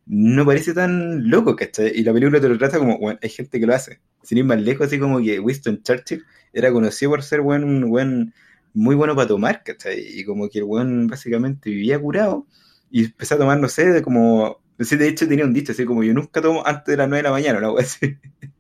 [0.06, 1.94] no parece tan loco, ¿cachai?
[1.96, 4.02] Y la película te lo trata como, bueno, hay gente que lo hace.
[4.22, 7.90] Sin ir más lejos, así como que Winston Churchill era conocido por ser buen, un
[7.90, 8.34] buen
[8.74, 9.98] muy bueno para tomar, ¿cachai?
[9.98, 12.46] Y como que el weón básicamente vivía curado
[12.90, 14.62] y empecé a tomar, no sé, de como.
[14.78, 17.24] de hecho tenía un dicho así como yo nunca tomo antes de las 9 de
[17.24, 17.78] la mañana, ¿no?
[17.78, 18.18] así.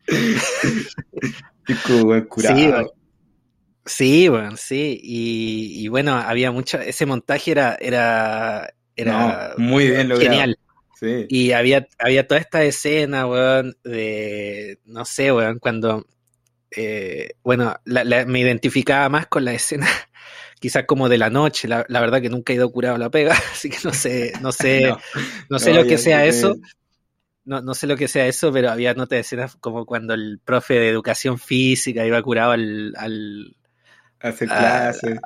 [1.87, 2.93] como curado.
[3.85, 10.09] Sí, bueno, sí, Y, y, bueno, había mucho, ese montaje era, era, era muy bien
[10.09, 10.29] logrado.
[10.29, 10.59] genial.
[10.99, 11.25] Sí.
[11.29, 16.05] Y había, había toda esta escena, weón, de, no sé, weón, cuando,
[16.71, 19.87] eh, bueno, me identificaba más con la escena
[20.59, 23.69] quizás como de la noche, la, verdad que nunca he ido curado la pega, así
[23.69, 24.93] que no sé, no sé,
[25.49, 26.57] no, sé lo que sea eso.
[27.45, 30.39] No, no sé lo que sea eso, pero había notas de escenas como cuando el
[30.43, 33.55] profe de educación física iba curado al, al
[34.19, 35.19] hacer clase.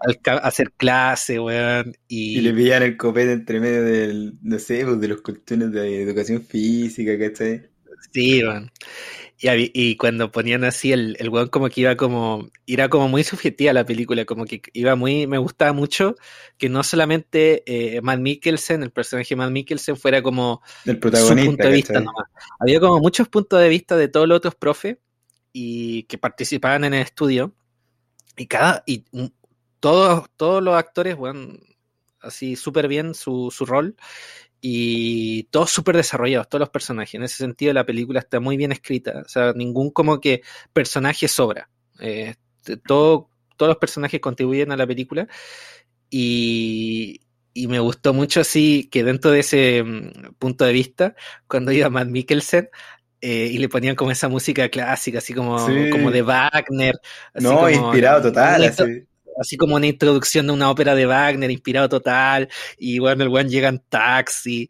[0.43, 1.95] hacer clase, weón.
[2.07, 2.37] Y...
[2.37, 6.03] y le pillan el copete entre medio del, no sé, pues, de los cuestiones de
[6.03, 7.69] educación física, ¿cachai?
[8.11, 8.71] Sí, weón.
[9.43, 13.73] Y, cuando ponían así, el, el weón como que iba como, era como muy subjetiva
[13.73, 16.15] la película, como que iba muy, me gustaba mucho
[16.59, 21.41] que no solamente eh, Matt Mikkelsen, el personaje de Matt Mikkelsen, fuera como el protagonista,
[21.41, 22.27] su punto de vista nomás.
[22.59, 24.97] Había como muchos puntos de vista de todos los otros profes
[25.51, 27.55] y que participaban en el estudio.
[28.37, 29.05] Y cada, y
[29.79, 31.57] todos, todos los actores, bueno,
[32.21, 33.95] así súper bien su, su rol
[34.61, 37.15] y todos súper desarrollados, todos los personajes.
[37.15, 39.23] En ese sentido, la película está muy bien escrita.
[39.25, 41.67] O sea, ningún como que personaje sobra.
[41.99, 42.35] Eh,
[42.85, 45.27] todo, todos los personajes contribuyen a la película.
[46.11, 47.21] Y,
[47.53, 51.15] y, me gustó mucho así que dentro de ese mm, punto de vista,
[51.47, 52.69] cuando iba Matt Mikkelsen,
[53.21, 55.57] eh, y le ponían como esa música clásica, así como,
[55.91, 56.99] como de Wagner.
[57.35, 58.63] no, inspirado total.
[58.65, 59.07] Así
[59.39, 63.49] así como una introducción de una ópera de Wagner, inspirado total, y bueno, el weón
[63.49, 64.69] llega en taxi,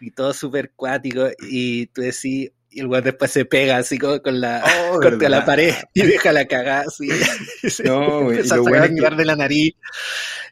[0.00, 4.40] y todo súper cuático, y tú decís, y el weón después se pega así con
[4.40, 7.08] la oh, corte a la pared y deja la cagada así.
[7.84, 8.38] no, güey.
[8.38, 9.74] Empieza a sacar de la nariz.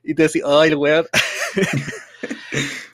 [0.04, 1.06] Y te decís, oh, el weón.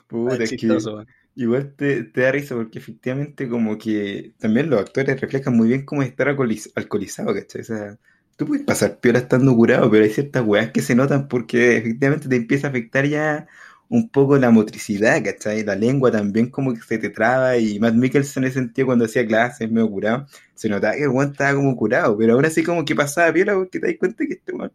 [0.07, 5.55] Puta, chistoso, Igual te, te, da risa porque efectivamente como que también los actores reflejan
[5.55, 7.61] muy bien cómo es estar alcoholizado, ¿cachai?
[7.61, 7.99] O sea,
[8.37, 12.29] Tú puedes pasar peor estando curado, pero hay ciertas weas que se notan porque efectivamente
[12.29, 13.47] te empieza a afectar ya
[13.89, 15.63] un poco la motricidad, ¿cachai?
[15.63, 19.05] La lengua también como que se te traba y Matt Mikkelsen en ese sentido cuando
[19.05, 22.63] hacía clases medio curado, se notaba que el weón estaba como curado, pero ahora sí
[22.63, 24.71] como que pasaba piola porque te das cuenta que este weón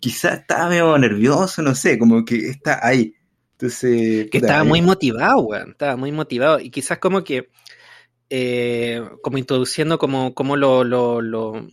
[0.00, 3.14] quizás estaba medio nervioso, no sé, como que está ahí.
[3.52, 7.48] Entonces, que estaba muy motivado, weón, estaba muy motivado y quizás como que,
[8.30, 11.66] eh, como introduciendo como, como lo, lo, lo,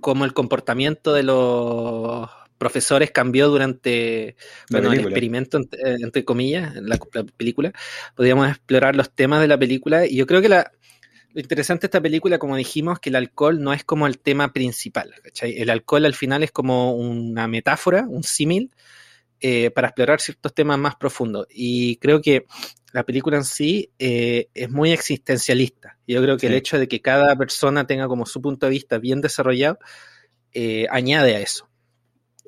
[0.00, 4.36] como el comportamiento de los profesores cambió durante
[4.70, 7.72] bueno, el experimento, eh, entre, comillas, la, la, película.
[8.14, 10.70] Podríamos explorar los temas de la película y yo creo que la,
[11.32, 14.52] lo interesante de esta película, como dijimos, que el alcohol no es como el tema
[14.52, 15.14] principal.
[15.22, 15.58] ¿cachai?
[15.58, 18.70] El alcohol al final es como una metáfora, un símil,
[19.40, 21.46] eh, para explorar ciertos temas más profundos.
[21.48, 22.46] Y creo que
[22.92, 25.98] la película en sí eh, es muy existencialista.
[26.06, 28.98] Yo creo que el hecho de que cada persona tenga como su punto de vista
[28.98, 29.78] bien desarrollado,
[30.52, 31.68] eh, añade a eso.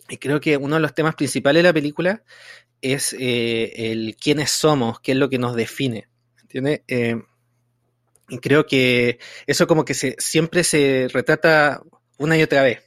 [0.08, 2.22] Y creo que uno de los temas principales de la película
[2.80, 6.08] es el quiénes somos, qué es lo que nos define.
[6.42, 6.82] ¿Entiendes?
[8.28, 11.82] Y creo que eso como que se, siempre se retrata
[12.18, 12.80] una y otra vez.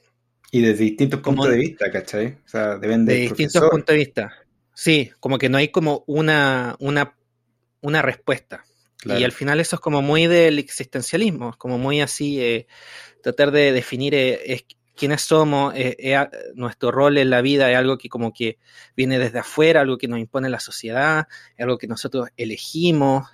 [0.51, 2.37] Y desde distintos puntos de vista, ¿cachai?
[2.45, 4.33] O sea, de distintos puntos de vista.
[4.73, 7.14] Sí, como que no hay como una, una,
[7.86, 8.65] una respuesta.
[9.06, 12.65] Y al final eso es como muy del existencialismo, es como muy así, eh,
[13.21, 16.17] tratar de definir eh, quiénes somos, eh,
[16.56, 18.58] nuestro rol en la vida es algo que como que
[18.98, 21.28] viene desde afuera, algo que nos impone la sociedad,
[21.60, 23.28] algo que nosotros elegimos.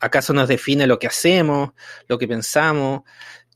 [0.00, 1.70] ¿Acaso nos define lo que hacemos,
[2.08, 3.02] lo que pensamos?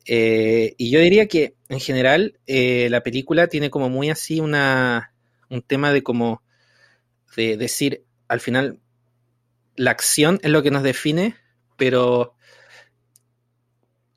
[0.07, 5.13] Y yo diría que en general la película tiene como muy así una,
[5.49, 6.45] un tema de como
[7.35, 8.82] de decir al final
[9.77, 11.37] la acción es lo que nos define,
[11.77, 12.35] pero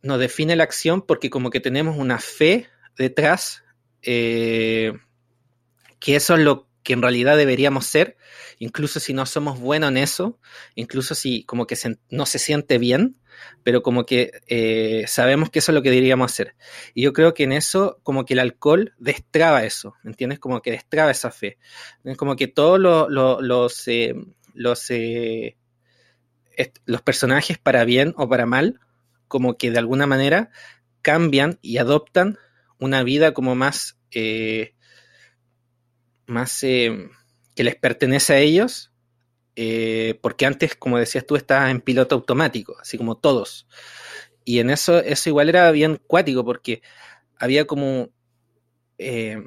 [0.02, 3.64] nos define la acción porque como que tenemos una fe detrás,
[4.02, 4.94] eh,
[6.00, 8.16] que eso es lo que en realidad deberíamos ser,
[8.60, 10.40] incluso si no somos buenos en eso,
[10.76, 11.76] incluso si como que
[12.12, 13.18] no se siente bien,
[13.64, 16.56] pero como que eh, sabemos que eso es lo que deberíamos hacer.
[16.94, 20.40] Y yo creo que en eso, como que el alcohol destraba eso, ¿me entiendes?
[20.40, 21.58] Como que destraba esa fe.
[22.18, 24.14] Como que todos los, eh,
[24.56, 25.58] los, eh,
[26.86, 28.80] los personajes, para bien o para mal,
[29.28, 30.50] como que de alguna manera
[31.02, 32.38] cambian y adoptan
[32.80, 33.98] una vida como más
[36.28, 37.10] más eh,
[37.56, 38.92] que les pertenece a ellos,
[39.56, 43.68] eh, porque antes, como decías tú, estabas en piloto automático, así como todos.
[44.44, 46.82] Y en eso, eso igual era bien cuático, porque
[47.38, 48.10] había como,
[48.98, 49.44] eh,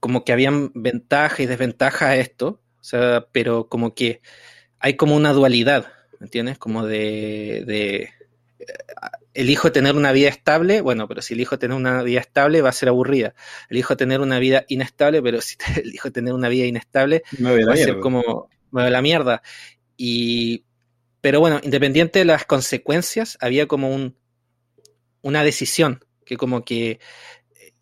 [0.00, 4.20] como que habían ventaja y desventaja a esto, o sea, pero como que
[4.78, 6.58] hay como una dualidad, ¿me entiendes?
[6.58, 8.10] Como de, de
[9.34, 12.72] elijo tener una vida estable, bueno, pero si elijo tener una vida estable va a
[12.72, 13.34] ser aburrida.
[13.68, 18.00] Elijo tener una vida inestable, pero si elijo tener una vida inestable va a ser
[18.00, 19.42] como me la mierda.
[19.96, 20.64] Y
[21.20, 24.16] pero bueno, independiente de las consecuencias, había como un
[25.22, 26.98] una decisión que como que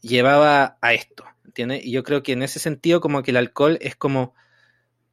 [0.01, 1.85] llevaba a esto, ¿entiendes?
[1.85, 4.35] Y yo creo que en ese sentido como que el alcohol es como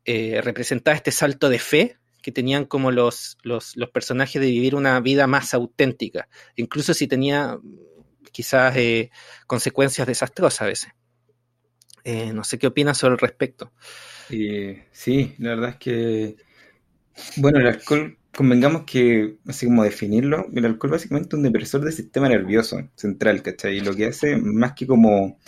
[0.06, 5.00] eh, representar este salto de fe que tenían como los, los, personajes de vivir una
[5.00, 7.60] vida más auténtica, incluso si tenía
[8.32, 9.12] quizás eh,
[9.48, 10.92] consecuencias desastrosas a veces.
[12.04, 13.72] Eh, no sé qué opinas sobre el respecto.
[14.92, 16.36] sí, la verdad es que,
[17.38, 21.94] bueno, el alcohol, convengamos que, así como definirlo, el alcohol básicamente es un depresor del
[21.94, 23.78] sistema nervioso central, ¿cachai?
[23.78, 25.40] Y lo que hace, más que como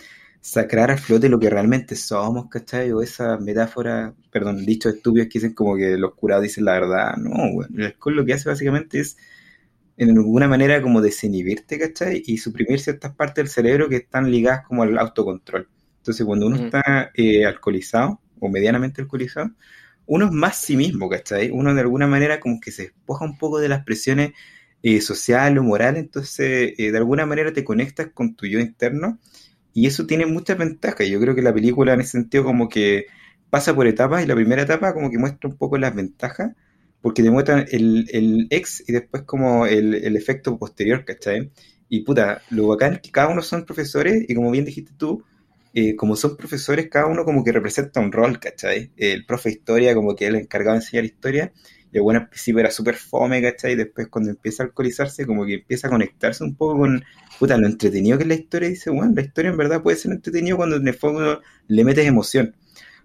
[0.42, 2.92] sacar a flote lo que realmente somos, ¿cachai?
[2.92, 7.18] O esa metáfora, perdón, dichos estúpidos que dicen como que los curados dicen la verdad.
[7.18, 9.18] No, el alcohol lo que hace básicamente es,
[9.98, 12.24] en alguna manera, como desinhibirte, ¿cachai?
[12.26, 15.68] Y suprimir ciertas partes del cerebro que están ligadas como al autocontrol.
[15.98, 19.52] Entonces, cuando uno está eh, alcoholizado, o medianamente alcoholizado,
[20.06, 21.50] uno es más sí mismo, ¿cachai?
[21.52, 24.32] Uno de alguna manera como que se despoja un poco de las presiones
[24.84, 29.20] eh, sociales o morales, entonces eh, de alguna manera te conectas con tu yo interno
[29.78, 31.08] y eso tiene muchas ventajas.
[31.08, 33.06] Yo creo que la película en ese sentido como que
[33.52, 36.56] pasa por etapas y la primera etapa como que muestra un poco las ventajas
[37.00, 41.52] porque te muestran el, ex y después como el, efecto posterior, ¿cachai?
[41.90, 45.24] Y puta, lo bacán que cada uno son profesores y como bien dijiste tú,
[45.76, 48.90] eh, como son profesores, cada uno como que representa un rol, ¿cachai?
[48.98, 51.54] El profe de historia como que él encargado de enseñar historia
[51.92, 53.74] y bueno, al principio era súper fome, ¿cachai?
[53.74, 57.04] Y después cuando empieza a alcoholizarse, como que empieza a conectarse un poco con,
[57.40, 58.68] puta, lo entretenido que es la historia.
[58.68, 61.84] Y dice, bueno, la historia en verdad puede ser entretenido cuando en el fondo le
[61.86, 62.56] metes emoción.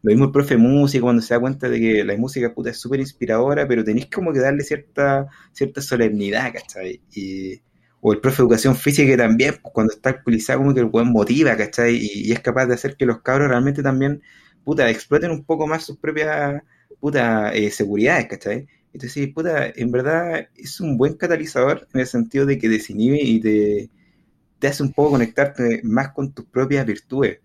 [0.03, 2.79] Lo mismo el profe música, cuando se da cuenta de que la música, puta, es
[2.81, 7.01] súper inspiradora, pero tenéis como que darle cierta, cierta solemnidad, ¿cachai?
[7.15, 7.63] Y,
[8.01, 10.87] o el profe de educación física que también, pues, cuando está alcoholizado, como que el
[10.87, 11.97] buen motiva, ¿cachai?
[11.97, 14.23] Y, es capaz de hacer que los cabros realmente también,
[14.65, 16.63] puta, exploten un poco más sus propias
[17.01, 18.69] puta, eh, seguridades, ¿cachai?
[18.93, 23.41] Entonces, puta, en verdad es un buen catalizador en el sentido de que desinhibe y
[23.41, 23.91] te,
[24.59, 27.41] te hace un poco conectarte más con tus propias virtudes.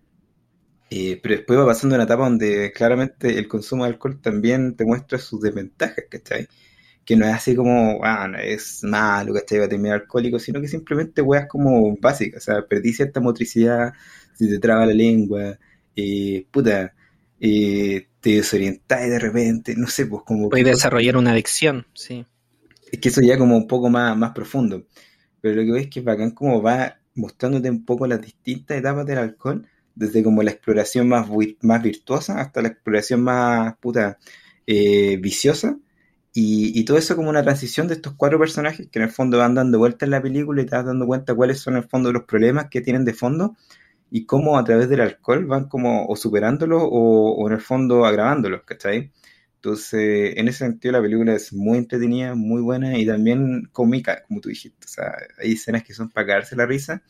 [0.90, 4.84] Eh, pero después va pasando una etapa donde claramente el consumo de alcohol también te
[4.86, 6.48] muestra sus desventajas, ¿cachai?
[7.04, 9.58] Que no es así como, ah, no es malo, ¿cachai?
[9.60, 13.92] Va a terminar alcohólico, sino que simplemente weas como básicas, o sea, perdí cierta motricidad,
[14.34, 15.58] si te traba la lengua,
[15.96, 16.94] eh, puta,
[17.40, 20.48] eh, te desorientás de repente, no sé, pues como...
[20.48, 22.24] Puedes desarrollar una adicción, sí.
[22.90, 24.86] Es que eso ya como un poco más, más profundo.
[25.40, 29.06] Pero lo que ves es que bacán como va mostrándote un poco las distintas etapas
[29.06, 31.28] del alcohol, desde como la exploración más,
[31.60, 34.18] más virtuosa hasta la exploración más puta
[34.66, 35.78] eh, viciosa.
[36.32, 39.38] Y, y, todo eso como una transición de estos cuatro personajes que en el fondo
[39.38, 41.88] van dando vueltas en la película y te vas dando cuenta cuáles son en el
[41.88, 43.56] fondo los problemas que tienen de fondo
[44.10, 48.04] y cómo a través del alcohol van como o superándolos o, o en el fondo
[48.06, 49.12] agravándolos, ¿cachai?
[49.56, 54.40] Entonces, en ese sentido, la película es muy entretenida, muy buena y también cómica, como
[54.40, 54.86] tú dijiste.
[54.86, 57.02] O sea, hay escenas que son para cagarse la risa,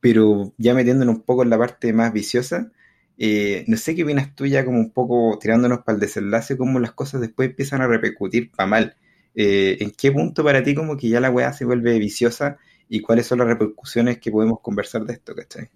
[0.00, 2.70] pero ya metiéndonos un poco en la parte más viciosa,
[3.18, 6.80] eh, no sé qué opinas tú ya como un poco tirándonos para el desenlace, cómo
[6.80, 8.96] las cosas después empiezan a repercutir para mal.
[9.34, 13.00] Eh, ¿En qué punto para ti como que ya la weá se vuelve viciosa y
[13.00, 15.70] cuáles son las repercusiones que podemos conversar de esto, ¿cachai?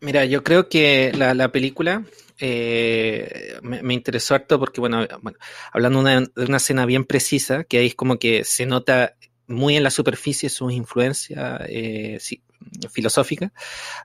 [0.00, 2.04] Mira, yo creo que la, la película
[2.40, 5.38] eh, me, interesó harto porque, bueno, bueno
[5.72, 9.16] hablando una, de una escena bien precisa, que ahí es como que se nota
[9.48, 12.18] muy en la superficie su influencia eh,
[12.90, 13.52] filosófica.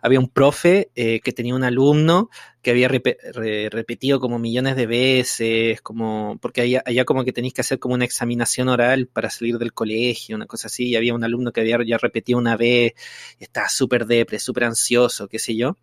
[0.02, 2.30] Había un profe eh, que tenía un alumno
[2.62, 7.34] que había rep re repetido como millones de veces, como porque allá, allá como que
[7.34, 10.96] tenéis que hacer como una examinación oral para salir del colegio, una cosa así, y
[10.96, 12.94] había un alumno que había ya repetido una vez,
[13.40, 15.78] estaba súper depre, súper ansioso, qué sé yo.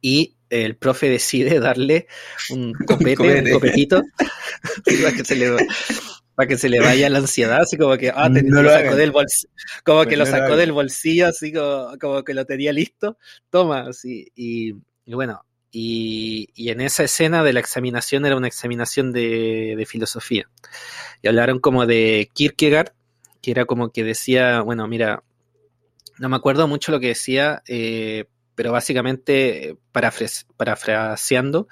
[0.00, 2.06] Y el profe decide darle
[2.50, 4.02] un copete, un copetito,
[4.84, 5.56] que se le
[6.38, 9.52] para que se le vaya la ansiedad, así como que, ah, lo sacó del bolsillo,
[9.84, 13.18] como que lo sacó del bolsillo, así como, que lo tenía listo,
[13.50, 19.84] toma, así, y, bueno, y, en esa escena de la examinación era una examinación de,
[19.88, 20.48] filosofía,
[21.22, 22.92] y hablaron como de Kierkegaard,
[23.42, 25.24] que era como que decía, bueno, mira,
[26.20, 31.66] no me acuerdo mucho lo que decía, eh, pero básicamente, parafraseando,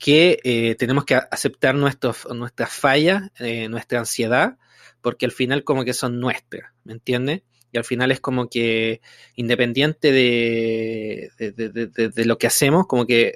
[0.00, 4.56] que eh, tenemos que aceptar nuestros, nuestras fallas, eh, nuestra ansiedad,
[5.02, 7.42] porque al final como que son nuestras, ¿me entiendes?
[7.70, 9.02] Y al final es como que
[9.36, 13.34] independiente de, de, lo que hacemos, como que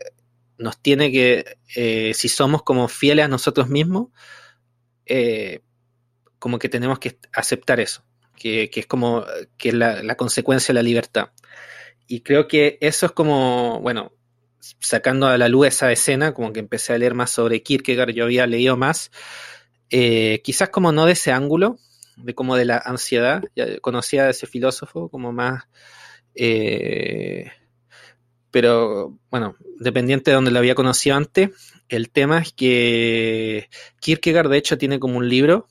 [0.57, 4.09] nos tiene que, eh, si somos como fieles a nosotros mismos,
[6.39, 8.05] como que tenemos que aceptar eso,
[8.37, 9.25] que, que es como
[9.59, 11.29] que la, la consecuencia de la libertad.
[12.07, 14.12] Y creo que eso es como, bueno,
[14.81, 18.25] sacando a la luz esa escena, como que empecé a leer más sobre Kierkegaard, yo
[18.25, 19.11] había leído más,
[19.91, 21.79] eh, quizás como no de ese ángulo,
[22.17, 23.43] de como de la ansiedad,
[23.81, 25.65] conocía a ese filósofo como más,
[26.35, 27.51] eh,
[28.51, 31.51] pero bueno, dependiente de donde lo había conocido antes,
[31.89, 33.69] el tema es que
[34.01, 35.69] Kierkegaard de hecho tiene como un libro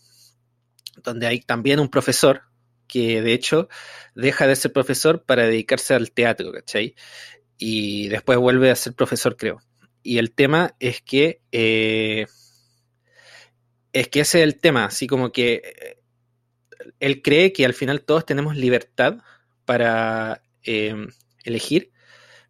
[1.01, 2.43] donde hay también un profesor
[2.87, 3.69] que de hecho
[4.15, 6.95] deja de ser profesor para dedicarse al teatro, ¿cachai?
[7.65, 9.61] Y después vuelve a ser profesor, creo.
[10.01, 12.27] Y el tema es que eh,
[13.93, 15.97] es que ese es el tema, así como que eh,
[16.99, 19.19] él cree que al final todos tenemos libertad
[19.63, 21.07] para em,
[21.45, 21.93] elegir,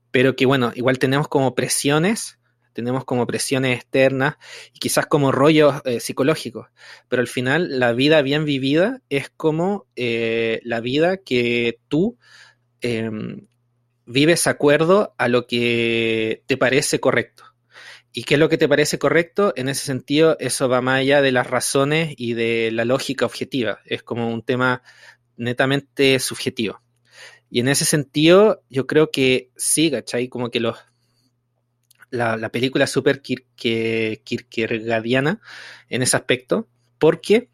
[0.10, 2.40] pero que bueno, igual tenemos como presiones,
[2.74, 4.38] tenemos como presiones externas
[4.74, 6.70] y quizás como rollos eh, psicológicos,
[7.08, 12.18] pero al final la vida bien vivida es como la vida que tú
[12.82, 13.46] em,
[14.06, 17.46] vives acuerdo a lo que te parece correcto.
[18.12, 19.54] ¿Y qué es lo que te parece correcto?
[19.56, 23.80] En ese sentido, eso va más allá de las razones y de la lógica objetiva.
[23.86, 24.84] Es como un tema
[25.36, 26.84] netamente subjetivo.
[27.50, 30.28] Y en ese sentido, yo creo que sí, ¿cachai?
[30.28, 30.78] Como que los,
[32.12, 35.42] la, la película es súper kierkegaardiana
[35.90, 36.68] en ese aspecto,
[37.00, 37.50] porque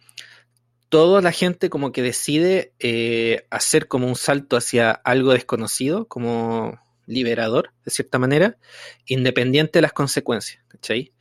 [0.90, 6.80] toda la gente como que decide eh, hacer como un salto hacia algo desconocido, como
[7.06, 8.58] liberador, de cierta manera,
[9.06, 11.14] independiente de las consecuencias, ¿cachai?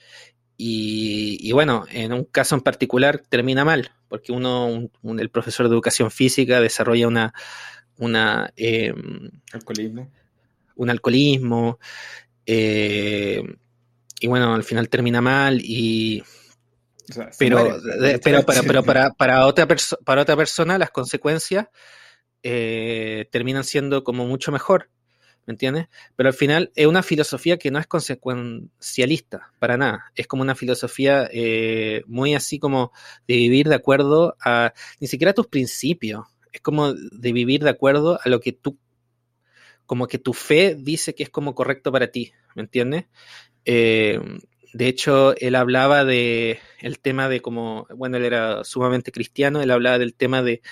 [0.61, 6.11] Y, bueno, en un caso en particular termina mal, porque uno, el profesor de educación
[6.11, 7.33] física desarrolla una,
[7.97, 10.11] una em, alcoholismo.
[10.75, 11.79] Un alcoholismo.
[12.45, 13.41] Eh,
[14.21, 16.25] y bueno, al final termina mal y
[17.39, 17.79] pero,
[18.23, 19.67] pero, para, pero para, para, otra
[20.05, 21.69] para otra persona las consecuencias
[22.43, 24.91] eh, terminan siendo como mucho mejor,
[25.47, 25.89] ¿me entiendes?
[26.15, 30.13] Pero al final es una filosofía que no es consecuencialista, para nada.
[30.15, 32.93] Es como una filosofía eh, muy así como
[33.27, 36.27] de vivir de acuerdo a ni siquiera a tus principios.
[36.53, 38.79] Es como de vivir de acuerdo a lo que tú
[39.85, 43.07] como que tu fe dice que es como correcto para ti, ¿me entiendes?
[43.65, 44.21] Eh,
[44.73, 49.71] de hecho, él hablaba de el tema de como, bueno, él era sumamente cristiano, él
[49.71, 50.63] hablaba del tema de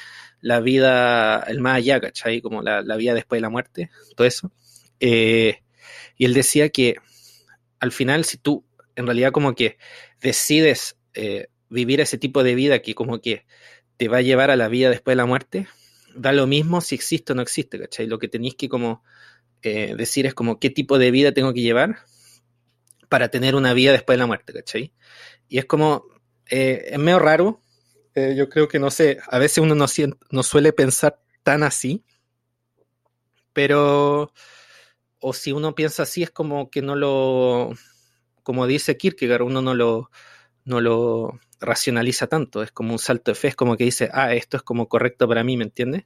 [0.40, 2.40] la vida, el más allá, ¿cachai?
[2.40, 4.52] Como la, vida después de la muerte, todo eso.
[5.00, 5.62] Eh,
[6.16, 6.96] y él decía que
[7.80, 8.64] al final, si tú
[8.96, 9.78] en realidad como que
[10.20, 13.44] decides eh, vivir ese tipo de vida que como que
[13.96, 15.68] te va a llevar a la vida después de la muerte,
[16.14, 18.06] da lo mismo si existe o no existe, ¿cachai?
[18.06, 19.02] Lo que tenéis que como
[19.62, 21.98] eh, decir es como qué tipo de vida tengo que llevar
[23.08, 24.92] para tener una vida después de la muerte, ¿cachai?
[25.48, 26.04] Y es como,
[26.50, 27.62] eh, es medio raro,
[28.14, 29.86] eh, yo creo que no sé, a veces uno no,
[30.30, 32.04] no suele pensar tan así,
[33.52, 34.32] pero,
[35.20, 37.72] o si uno piensa así es como que no lo,
[38.42, 40.10] como dice Kierkegaard, uno no lo,
[40.64, 44.34] no lo racionaliza tanto, es como un salto de fe, es como que dice, ah,
[44.34, 46.04] esto es como correcto para mí, ¿me entiendes?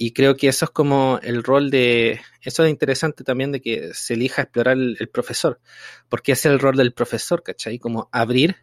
[0.00, 3.92] Y creo que eso es como el rol de, eso es interesante también de que
[3.94, 5.60] se elija explorar el, profesor,
[6.08, 7.80] porque es el rol del profesor, ¿cachai?
[7.80, 8.56] Como abrir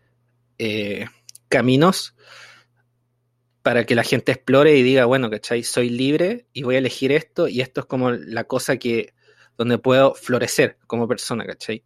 [0.57, 1.07] eh,
[1.49, 2.15] caminos
[3.61, 5.63] para que la gente explore y diga, bueno, ¿cachai?
[5.63, 9.13] Soy libre y voy a elegir esto y esto es como la cosa que,
[9.57, 11.83] donde puedo florecer como persona, ¿cachai?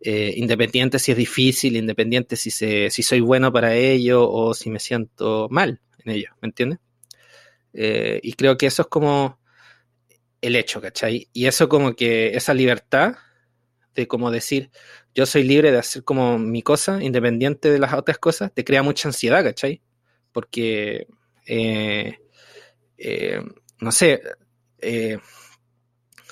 [0.00, 4.70] Eh, independiente si es difícil, independiente si, se, si soy bueno para ello o si
[4.70, 6.80] me siento mal en ello, ¿me entiendes?
[7.72, 9.40] Eh, y creo que eso es como
[10.40, 11.28] el hecho, ¿cachai?
[11.32, 13.16] Y eso como que esa libertad
[13.94, 14.70] de como decir,
[15.14, 18.82] yo soy libre de hacer como mi cosa, independiente de las otras cosas, te crea
[18.82, 19.82] mucha ansiedad, ¿cachai?
[20.32, 21.06] Porque,
[21.46, 22.18] eh,
[22.96, 23.42] eh,
[23.80, 24.22] no sé,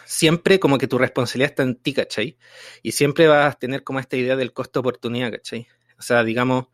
[0.07, 2.39] siempre como que tu responsabilidad está en ti, ¿cachai?
[2.83, 5.67] Y siempre vas a tener como esta idea del costo-oportunidad, ¿cachai?
[5.99, 6.69] O sea, digamos,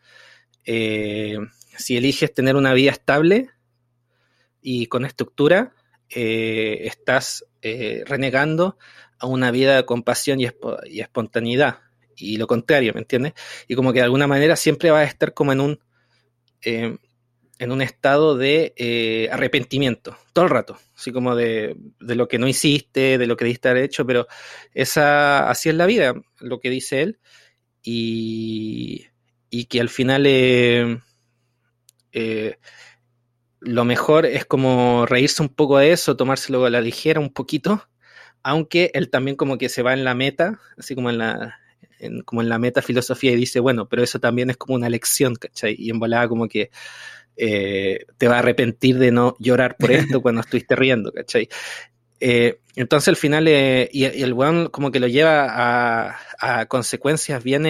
[0.64, 3.50] si eliges tener una vida estable,
[4.68, 5.72] y con estructura
[6.08, 8.76] eh, estás eh, renegando
[9.16, 10.48] a una vida de compasión y,
[11.00, 11.82] espontaneidad.
[12.16, 13.34] Y lo contrario, ¿me entiendes?
[13.68, 15.78] Y como que de alguna manera siempre vas a estar como en un,
[16.62, 16.96] eh,
[17.60, 23.18] en un estado de arrepentimiento, todo el rato, así como de, lo que no hiciste,
[23.18, 24.26] de lo que diste haber hecho, pero
[24.74, 27.20] esa, así es la vida, lo que dice él,
[27.84, 29.06] y,
[29.48, 30.26] y que al final
[33.66, 37.88] lo mejor es como reírse un poco de eso, tomárselo a la ligera un poquito,
[38.42, 41.58] aunque él también como que se va en la meta, así como en la,
[42.24, 45.34] como en la meta filosofía y dice, bueno, pero eso también es como una lección,
[45.34, 45.74] ¿cachai?
[45.76, 46.70] Y en volada como que
[47.36, 51.48] eh, te va a arrepentir de no llorar por esto cuando estuviste riendo, ¿cachai?
[52.20, 57.42] Eh, entonces al final, eh, y, el weón como que lo lleva a, a consecuencias
[57.42, 57.64] bien,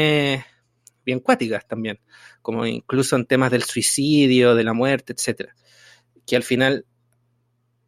[1.06, 2.00] bien cuáticas también,
[2.42, 5.54] como incluso en temas del suicidio, de la muerte, etcétera
[6.26, 6.86] que al final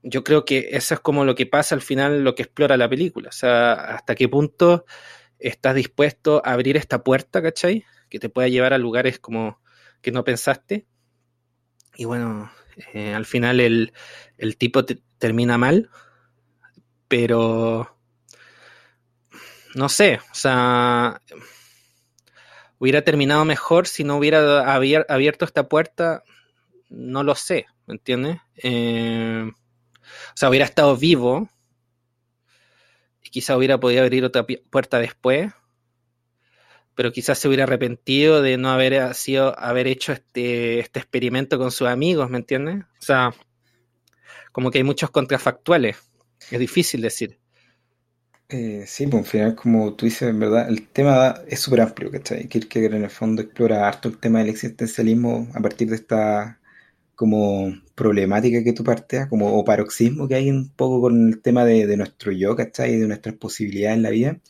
[0.03, 2.89] yo creo que eso es como lo que pasa al final, lo que explora la
[2.89, 3.29] película.
[3.29, 4.85] O sea, hasta qué punto
[5.39, 7.85] estás dispuesto a abrir esta puerta, ¿cachai?
[8.09, 9.61] Que te pueda llevar a lugares como
[10.01, 10.87] que no pensaste.
[11.97, 12.51] Y bueno,
[12.95, 13.93] eh, al final el,
[14.57, 15.91] tipo termina mal,
[17.09, 17.97] pero
[19.75, 21.21] no sé, o sea,
[22.79, 26.23] hubiera terminado mejor si no hubiera abierto esta puerta,
[26.89, 27.67] no lo sé.
[27.89, 28.37] ¿Me entiendes?
[28.57, 31.49] Eh, o sea, hubiera estado vivo
[33.23, 35.51] y quizá hubiera podido abrir otra puerta después,
[36.95, 41.71] pero quizás se hubiera arrepentido de no haber sido, haber hecho este, este experimento con
[41.71, 42.85] sus amigos, ¿me entiendes?
[42.85, 43.35] O sea,
[44.53, 45.97] como que hay muchos contrafactuales,
[46.51, 47.39] es difícil decir.
[48.51, 52.11] Eh, sí, pues al final, como tú dices, en verdad, el tema es súper amplio,
[52.11, 52.49] ¿cachai?
[52.49, 56.59] Kierkegaard en el fondo explora harto el tema del existencialismo a partir de esta
[57.19, 61.65] como problemática que tú parteas, como o paroxismo que hay un poco con el tema
[61.65, 62.95] de, nuestro yo, ¿cachai?
[62.95, 64.41] Y de nuestras posibilidades en la vida.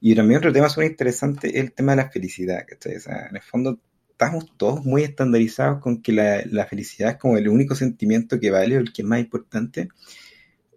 [0.00, 2.94] Y también otro tema súper interesante es el tema de la felicidad, ¿cachai?
[2.96, 3.80] O sea, en el fondo
[4.12, 8.76] estamos todos muy estandarizados con que la, felicidad es como el único sentimiento que vale
[8.76, 9.88] o el que es más importante.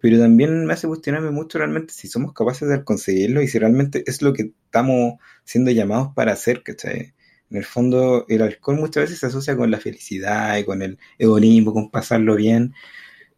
[0.01, 4.03] Pero también me hace cuestionarme mucho realmente si somos capaces de conseguirlo y si realmente
[4.07, 7.13] es lo que estamos siendo llamados para hacer, ¿cachai?
[7.49, 10.99] En el fondo, el alcohol muchas veces se asocia con la felicidad y con el
[11.17, 12.73] egoísmo, con pasarlo bien.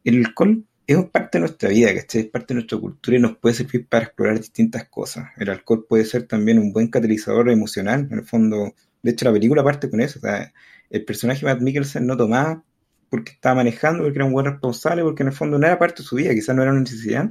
[0.03, 2.21] El alcohol es parte de nuestra vida, ¿cachai?
[2.21, 5.29] Es parte de nuestra cultura y nos puede servir para explorar distintas cosas.
[5.37, 8.07] El alcohol puede ser también un buen catalizador emocional.
[8.11, 10.19] En el fondo, de hecho, la película parte con eso.
[10.19, 10.53] O sea,
[10.89, 12.63] el personaje Matt Mikkelsen no tomaba
[13.09, 16.01] porque estaba manejando, porque era un buen responsable, porque en el fondo no era parte
[16.01, 17.29] de su vida, quizás no era una necesidad.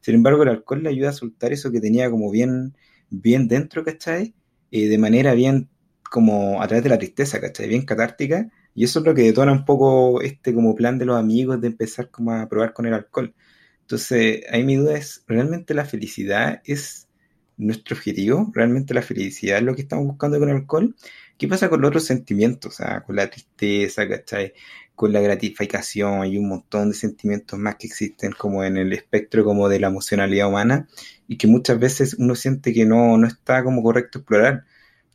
[0.00, 2.76] Sin embargo, el alcohol le ayuda a soltar eso que tenía como bien,
[3.10, 4.34] bien dentro, ¿cachai?
[4.72, 5.68] Eh, de manera bien
[6.10, 7.68] como a través de la tristeza, ¿cachai?
[7.68, 8.50] Bien catártica.
[8.74, 11.68] Y eso es lo que detona un poco este como plan de los amigos de
[11.68, 13.34] empezar como a probar con el alcohol.
[13.82, 17.08] Entonces, ahí mi duda es, ¿realmente la felicidad es
[17.56, 18.50] nuestro objetivo?
[18.54, 20.94] ¿Realmente la felicidad es lo que estamos buscando con el alcohol?
[21.38, 22.74] ¿Qué pasa con los otros sentimientos?
[22.74, 24.52] O sea, con la tristeza, ¿cachai?
[24.94, 29.44] Con la gratificación y un montón de sentimientos más que existen como en el espectro
[29.44, 30.88] como de la emocionalidad humana
[31.28, 34.64] y que muchas veces uno siente que no, no está como correcto explorar.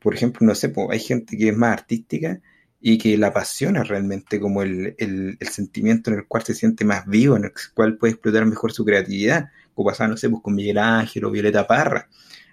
[0.06, 2.40] Por ejemplo, no sé, pues, hay gente que es más artística
[2.80, 7.08] y que la apasiona realmente como el, el, sentimiento en el cual se siente más
[7.08, 10.54] vivo, en el cual puede explotar mejor su creatividad, como pasaba, no sé, pues con
[10.54, 12.08] Miguel Ángel o Violeta Parra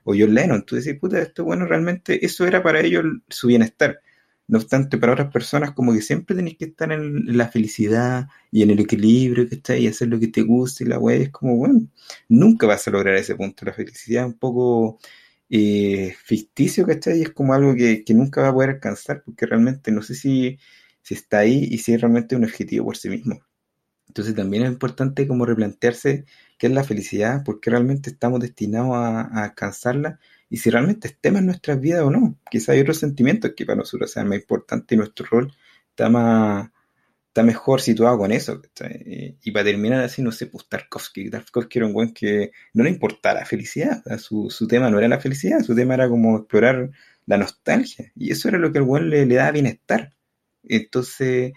[0.05, 0.64] o John Lennon.
[0.64, 4.00] Tú decís, puta, esto, bueno, realmente eso era para ellos su bienestar.
[4.48, 8.62] No obstante, para otras personas, como que siempre tenés que estar en, la felicidad y
[8.62, 11.30] en el equilibrio que está y hacer lo que te guste y la web es
[11.30, 11.86] como, bueno,
[12.30, 13.66] nunca vas a lograr ese punto.
[13.66, 14.98] La felicidad es un poco
[15.55, 17.18] eh, ficticio, ¿cachai?
[17.18, 20.59] Y es como algo que, nunca va a poder alcanzar, porque realmente no sé si,
[21.03, 23.40] si está ahí y si es realmente un objetivo por sí mismo.
[24.09, 26.24] Entonces también es importante como replantearse
[26.59, 31.18] qué es la felicidad, por qué realmente estamos destinados a, alcanzarla y si realmente es
[31.20, 32.38] tema en nuestras vidas o no.
[32.50, 35.53] Quizá hay otros sentimientos que para nosotros sean más importantes y nuestro rol
[35.90, 36.70] está más,
[37.32, 38.60] está mejor situado con eso.
[39.42, 41.30] Y para terminar así, no sé, pues Tarkovsky.
[41.30, 44.02] Tarkovsky era un buen que no le importaba la felicidad.
[44.18, 46.90] Su, su, tema no era la felicidad, su tema era como explorar
[47.24, 48.12] la nostalgia.
[48.14, 50.12] Y eso era lo que al buen le, le daba bienestar.
[50.64, 51.54] Entonces,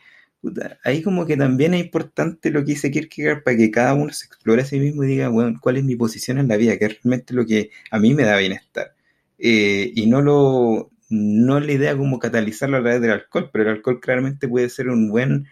[0.85, 4.27] ahí como que también es importante lo que dice Kierkegaard para que cada uno se
[4.27, 6.85] explore a sí mismo y diga, bueno, cuál es mi posición en la vida, que
[6.85, 8.95] es realmente lo que a mí me da bienestar.
[9.37, 13.77] Eh, y no lo no la idea como catalizarlo a través del alcohol, pero el
[13.77, 15.47] alcohol claramente puede ser un buen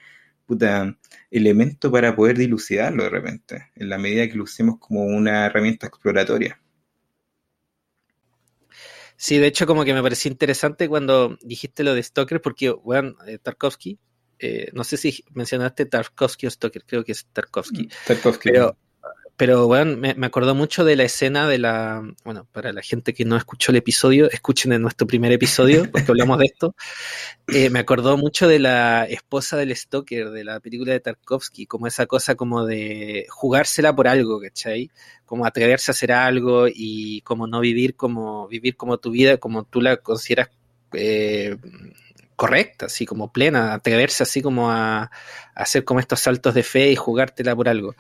[0.54, 0.98] puta,
[1.32, 5.88] elemento para poder dilucidarlo de repente, en la medida que lo usemos como una herramienta
[5.88, 6.60] exploratoria.
[9.16, 13.16] Sí, de hecho como que me pareció interesante cuando dijiste lo de Stoker, porque, bueno,
[13.26, 13.98] eh, Tarkovsky,
[14.40, 17.90] eh, no sé si mencionaste Tarkovsky o Stoker, creo que es Tarkovsky.
[18.06, 18.50] Tarkovsky.
[18.52, 18.78] Pero,
[19.36, 23.26] pero bueno, me, acordó mucho de la escena de la, bueno, para la gente que
[23.26, 26.76] no escuchó el episodio, escuchen en nuestro primer episodio, porque hablamos de esto,
[27.48, 31.88] eh, me acordó mucho de la esposa del Stoker, de la película de Tarkovsky, como
[31.88, 34.92] esa cosa como de jugársela por algo, ¿cachai?
[35.26, 39.64] Como atreverse a hacer algo y como no vivir como, vivir como tu vida, como
[39.64, 40.50] tú la consideras
[40.94, 41.58] eh,
[42.36, 45.12] correcta, así como plena, atreverse así como a,
[45.56, 47.96] hacer como estos saltos de fe y jugártela por algo.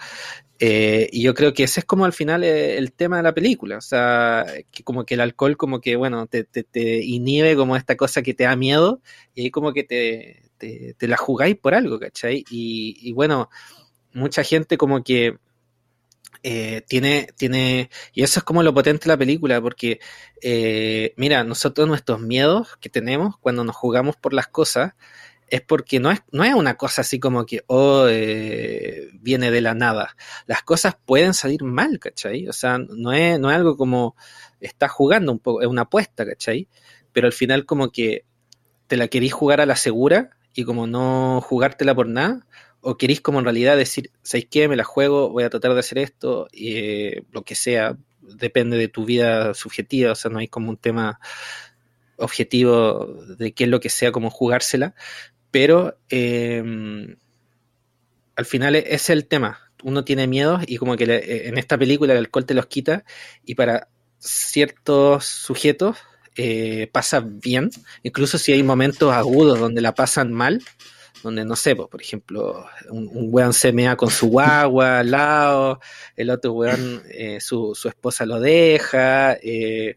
[0.60, 3.34] Eh, y yo creo que ese es como al final eh, el, tema de la
[3.34, 7.76] película, o sea, que como que el alcohol como que, bueno, te, te, inhibe como
[7.76, 9.02] esta cosa que te da miedo
[9.34, 12.46] y ahí como que te, te, la jugáis por algo, ¿cachai?
[12.50, 13.50] Y bueno,
[14.14, 15.38] mucha gente como que
[16.44, 20.00] eh, tiene, tiene, y eso es como lo potente de la película, porque,
[20.41, 24.94] eh, mira, nosotros nuestros miedos que tenemos cuando nos jugamos por las cosas,
[25.48, 29.62] es porque no es, no es una cosa así como que, oh, eh, viene de
[29.62, 30.16] la nada.
[30.48, 32.48] Las cosas pueden salir mal, ¿cachai?
[32.48, 34.16] O sea, no es, no es algo como,
[34.60, 36.68] estás jugando un poco, es una apuesta, ¿cachai?
[37.12, 38.26] Pero al final como que
[38.88, 42.46] te la querís jugar a la segura y como no jugártela por nada,
[42.84, 44.68] o queréis como en realidad decir, ¿sabéis qué?
[44.68, 48.78] Me la juego, voy a tratar de hacer esto, y, eh, lo que sea, depende
[48.78, 51.20] de tu vida subjetiva, o sea, no hay como un tema
[52.18, 53.06] objetivo
[53.38, 54.96] de qué es lo que sea como jugársela,
[55.50, 57.16] pero em,
[58.36, 59.60] al final e-, es el tema.
[59.84, 63.04] Uno tiene miedos y como que eh, en esta película el alcohol te los quita
[63.46, 65.98] y para ciertos sujetos
[66.36, 67.70] eh, pasa bien,
[68.02, 70.64] incluso si hay momentos agudos donde la pasan mal,
[71.24, 75.80] donde no sé, por ejemplo, un, un, weón se mea con su guagua al lado,
[76.15, 79.95] el otro weón, eh, su, su, esposa lo deja, eh,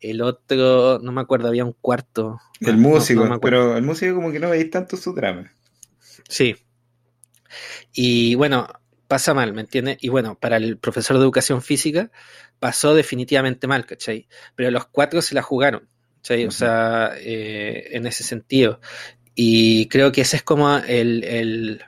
[0.00, 2.40] el otro, no me acuerdo, había un cuarto.
[2.60, 5.52] El músico, pero el músico como que no veis tanto su drama.
[6.28, 6.56] Sí.
[7.92, 8.66] Y bueno,
[9.06, 9.98] pasa mal, ¿me entiendes?
[10.00, 12.10] Y bueno, para el profesor de educación física
[12.58, 14.26] pasó definitivamente mal, ¿cachai?
[14.56, 15.88] Pero los cuatro se la jugaron.
[16.16, 16.46] ¿cachai?
[16.46, 18.80] O sea, eh, en ese sentido.
[19.34, 21.82] Y creo que ese es como el,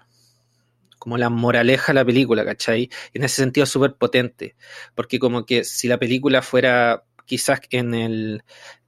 [0.98, 2.90] como la moraleja de la película, ¿cachai?
[3.14, 4.56] En ese sentido súper potente,
[4.94, 8.42] porque como que si la película fuera quizás en el,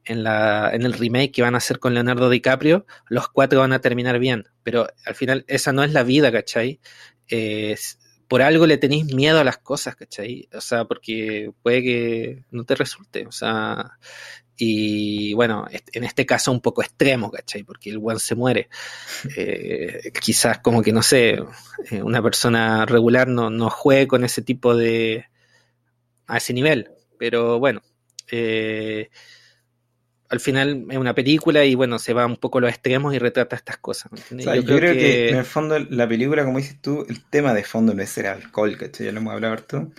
[0.05, 3.73] en, la, en el remake que van a hacer con Leonardo DiCaprio, los cuatro van
[3.73, 6.81] a terminar bien, pero al final esa no es la vida, ¿cachai?
[8.29, 10.49] por algo le tenéis miedo a las cosas, ¿cachai?
[10.53, 13.99] O sea, porque puede que no te resulte, o sea,
[14.61, 17.63] y bueno, en este caso un poco extremo, ¿cachai?
[17.63, 18.69] Porque el one se muere.
[19.37, 21.41] Eh, quizás como que, no sé,
[21.91, 25.27] eh, una persona regular no, no juegue con ese tipo de...
[26.27, 26.91] a ese nivel.
[27.19, 27.83] Pero bueno,
[28.31, 29.11] eh,
[30.29, 33.19] al final es una película y bueno, se va un poco a los extremos y
[33.19, 34.11] retrata estas cosas.
[34.31, 35.31] yo, creo, que...
[35.31, 38.27] en el fondo la película, como dices tú, el tema de fondo no es el
[38.27, 39.07] alcohol, ¿cachai?
[39.07, 39.91] Ya lo hemos hablado harto.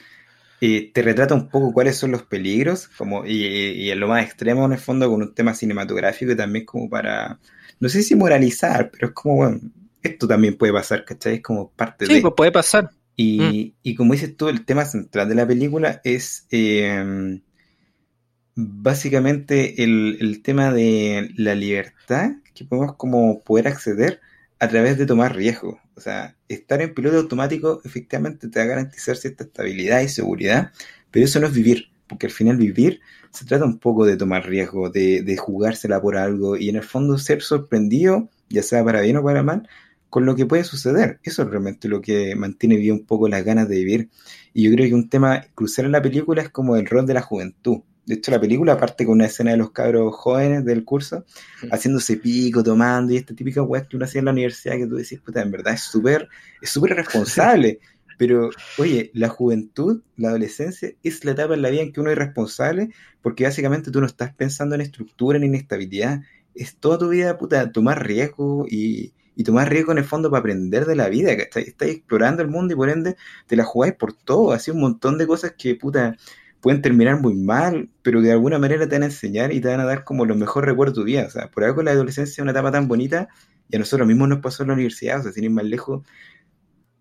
[0.59, 4.25] Y te retrata un poco cuáles son los peligros, como, y, y, en lo más
[4.25, 7.39] extremo, en el fondo, con un tema cinematográfico y también como para,
[7.79, 9.59] no sé si moralizar, pero es como, bueno,
[10.01, 11.35] esto también puede pasar, ¿cachai?
[11.35, 12.15] Es como parte de...
[12.15, 12.89] Sí, pues puede pasar.
[13.15, 13.77] Y, mm.
[13.83, 16.45] y, como dices tú, el tema central de la película es...
[16.51, 17.39] Eh,
[18.59, 24.19] básicamente el, tema de la libertad que podemos como poder acceder
[24.59, 25.79] a través de tomar riesgo.
[25.95, 30.71] O sea, estar en piloto automático efectivamente te va a garantizar cierta estabilidad y seguridad,
[31.11, 33.01] pero eso no es vivir, porque al final vivir
[33.31, 36.83] se trata un poco de tomar riesgo, de, de jugársela por algo y en el
[36.83, 39.67] fondo ser sorprendido, ya sea para bien o para mal,
[40.09, 41.19] con lo que puede suceder.
[41.23, 44.09] Eso es realmente lo que mantiene bien un poco las ganas de vivir.
[44.53, 47.13] Y yo creo que un tema crucial en la película es como el rol de
[47.13, 47.81] la juventud.
[48.09, 51.25] De hecho, la película parte con una escena de los cabros jóvenes del curso,
[51.71, 54.95] haciéndose pico, tomando, y esta típica weá que uno hacía en la universidad que tú
[54.95, 56.27] decís, puta, en verdad es súper,
[56.59, 57.79] es súper responsable.
[58.17, 58.49] Pero,
[58.79, 62.17] oye, la juventud, la adolescencia, es la etapa en la vida en que uno es
[62.17, 62.89] responsable,
[63.21, 66.21] porque básicamente tú no estás pensando en estructura ni en estabilidad.
[66.55, 70.39] Es toda tu vida, puta, tomar riesgo y, y tomar riesgo en el fondo para
[70.39, 73.93] aprender de la vida, que estáis, explorando el mundo y por ende te la jugáis
[73.93, 76.17] por todo, así un montón de cosas que, puta,
[76.61, 79.79] pueden terminar muy mal, pero de alguna manera te van a enseñar y te van
[79.79, 81.25] a dar como los mejores recuerdos de tu vida.
[81.25, 83.29] O sea, por algo la adolescencia es una etapa tan bonita
[83.69, 86.03] y a nosotros mismos nos pasó en la universidad, o sea, sin ir más lejos,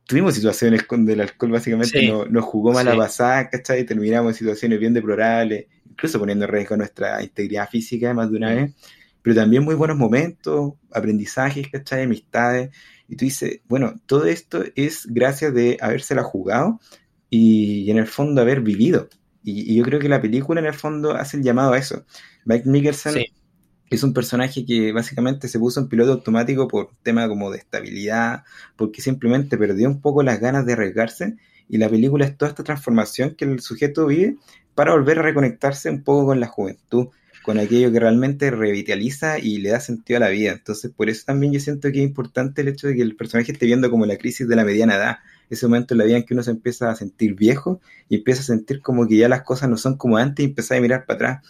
[0.08, 3.80] tuvimos situaciones donde el alcohol básicamente nos, jugó mala pasada, ¿cachai?
[3.80, 8.36] Y terminamos en situaciones bien deplorables, incluso poniendo en riesgo nuestra integridad física más de
[8.38, 8.74] una vez,
[9.20, 12.04] pero también muy buenos momentos, aprendizajes, ¿cachai?
[12.04, 12.70] Amistades.
[13.06, 16.80] Y tú dices, bueno, todo esto es gracias de habérsela jugado
[17.28, 19.08] y en el fondo haber vivido.
[19.42, 22.04] Y, yo creo que la película en el fondo hace el llamado a eso.
[22.44, 23.14] Mike Mickelson
[23.90, 28.44] es un personaje que básicamente se puso en piloto automático por tema como de estabilidad,
[28.76, 31.36] porque simplemente perdió un poco las ganas de arriesgarse.
[31.68, 34.36] Y la película es toda esta transformación que el sujeto vive
[34.74, 37.08] para volver a reconectarse un poco con la juventud,
[37.42, 40.52] con aquello que realmente revitaliza y le da sentido a la vida.
[40.52, 43.52] Entonces, por eso también yo siento que es importante el hecho de que el personaje
[43.52, 45.18] esté viendo como la crisis de la mediana edad,
[45.54, 48.40] ese momento en la vida en que uno se empieza a sentir viejo y empieza
[48.40, 51.06] a sentir como que ya las cosas no son como antes y empieza a mirar
[51.06, 51.48] para atrás.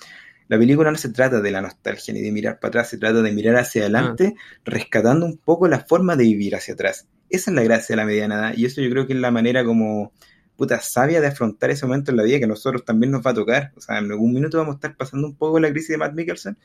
[0.48, 3.20] La película no se trata de la nostalgia ni de mirar para atrás, se trata
[3.20, 4.60] de mirar hacia adelante, ah.
[4.64, 7.06] rescatando un poco la forma de vivir hacia atrás.
[7.28, 9.30] Esa es la gracia de la mediana edad y eso yo creo que es la
[9.30, 10.12] manera como
[10.56, 13.30] puta sabia de afrontar ese momento en la vida que a nosotros también nos va
[13.30, 13.72] a tocar.
[13.76, 16.14] O sea, en algún minuto vamos a estar pasando un poco la crisis de Matt
[16.14, 16.56] Mikkelsen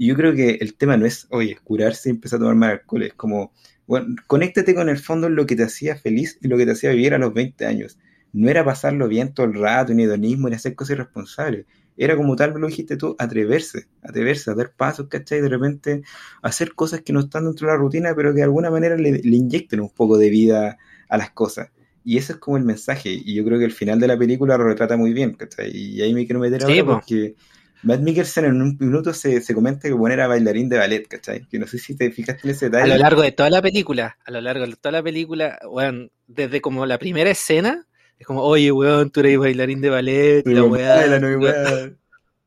[0.00, 2.70] y yo creo que el tema no es, oye, curarse y empezar a tomar más
[2.70, 3.52] alcohol, es como
[3.86, 6.72] bueno, conéctate con el fondo en lo que te hacía feliz y lo que te
[6.72, 7.98] hacía vivir a los 20 años.
[8.32, 11.66] No era pasarlo bien todo el rato, ni hedonismo, ni hacer cosas irresponsables.
[11.98, 15.42] Era como tal lo dijiste tú, atreverse, atreverse, a dar pasos, ¿cachai?
[15.42, 16.00] De repente
[16.40, 19.18] hacer cosas que no están dentro de la rutina, pero que de alguna manera le,
[19.18, 20.78] le inyecten un poco de vida
[21.10, 21.72] a las cosas.
[22.06, 23.10] Y ese es como el mensaje.
[23.10, 25.76] Y yo creo que el final de la película lo retrata muy bien, ¿cachai?
[25.76, 27.34] Y ahí me quiero meter ahora porque
[27.82, 31.46] Matt Mikkelsen en un minuto se, se comenta que bueno era bailarín de ballet, ¿cachai?
[31.48, 32.92] Que no sé si te fijaste en ese detalle.
[32.92, 36.08] A lo largo de toda la película, a lo largo de toda la película, bueno,
[36.26, 37.86] desde como la primera escena,
[38.18, 41.18] es como, oye, weón, tú eres bailarín de ballet, la weá.
[41.18, 41.96] no,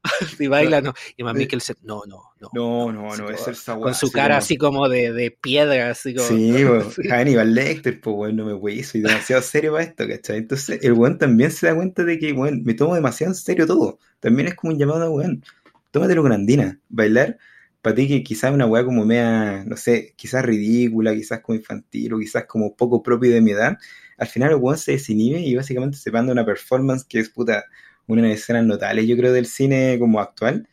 [0.37, 0.93] si baila, no.
[1.15, 2.49] Y más Mikkelsen, no, no, no.
[2.53, 6.27] No, no, no, es el Con su cara así como de, de piedra, así como.
[6.27, 10.37] Sí, pues, Hannibal Lecter, pues, bueno, no me voy, soy demasiado serio para esto, ¿cachai?
[10.37, 13.65] Entonces, el weón también se da cuenta de que, bueno, me tomo demasiado en serio
[13.65, 13.99] todo.
[14.19, 15.43] También es como un llamado a, weón,
[15.91, 16.79] tómatelo con andina.
[16.89, 17.37] Bailar,
[17.81, 22.13] para ti que quizás una weá como mea, no sé, quizás ridícula, quizás como infantil
[22.13, 23.77] o quizás como poco propio de mi edad,
[24.17, 27.65] al final el weón se desinhibe y básicamente se manda una performance que es puta
[28.07, 30.67] una de las escenas notables, yo creo, del cine como actual,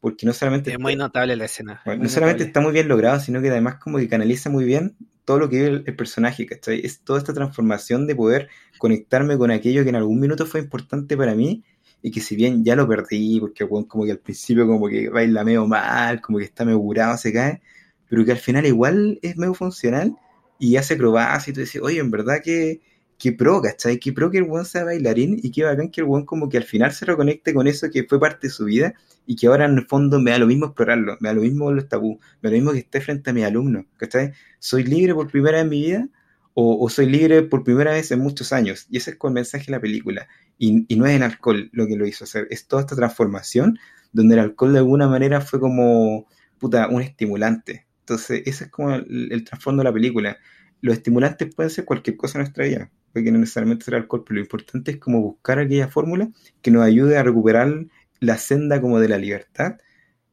[0.00, 0.70] porque no solamente...
[0.70, 1.82] Es muy notable la escena.
[1.84, 5.40] no solamente está muy bien logrado, sino que además como que canaliza muy bien todo
[5.40, 6.80] lo que vive el, personaje, ¿cachai?
[6.84, 11.16] Es toda esta transformación de poder conectarme con aquello que en algún minuto fue importante
[11.16, 11.64] para mí
[12.00, 15.42] y que si bien ya lo perdí, porque como que al principio como que baila
[15.42, 17.60] medio mal, como que está medio curado, se cae,
[18.08, 20.14] pero que al final igual es medio funcional
[20.60, 22.80] y hace acrobacias y tú dices, oye, en verdad que
[23.18, 23.98] que pro, ¿cachai?
[23.98, 26.58] Que pro que el buen sea bailarín y que bacán que el buen como que
[26.58, 28.94] al final se reconecte con eso que fue parte de su vida
[29.26, 31.72] y que ahora en el fondo me da lo mismo explorarlo, me da lo mismo
[31.72, 34.32] los tabú, me da lo mismo que esté frente a mis alumnos, ¿cachai?
[34.58, 36.08] ¿Soy libre por primera vez en mi vida
[36.58, 38.86] o, soy libre por primera vez en muchos años?
[38.90, 40.28] Y ese es con el mensaje de la película.
[40.58, 43.78] Y, no es el alcohol lo que lo hizo hacer, es toda esta transformación
[44.12, 46.26] donde el alcohol de alguna manera fue como,
[46.58, 47.86] puta, un estimulante.
[48.00, 50.38] Entonces, ese es como el, el trasfondo de la película.
[50.80, 52.90] Los estimulantes pueden ser cualquier cosa en nuestra vida
[53.22, 56.28] que no necesariamente será alcohol, pero lo importante es como buscar aquella fórmula
[56.62, 57.86] que nos ayude a recuperar
[58.20, 59.78] la senda como de la libertad,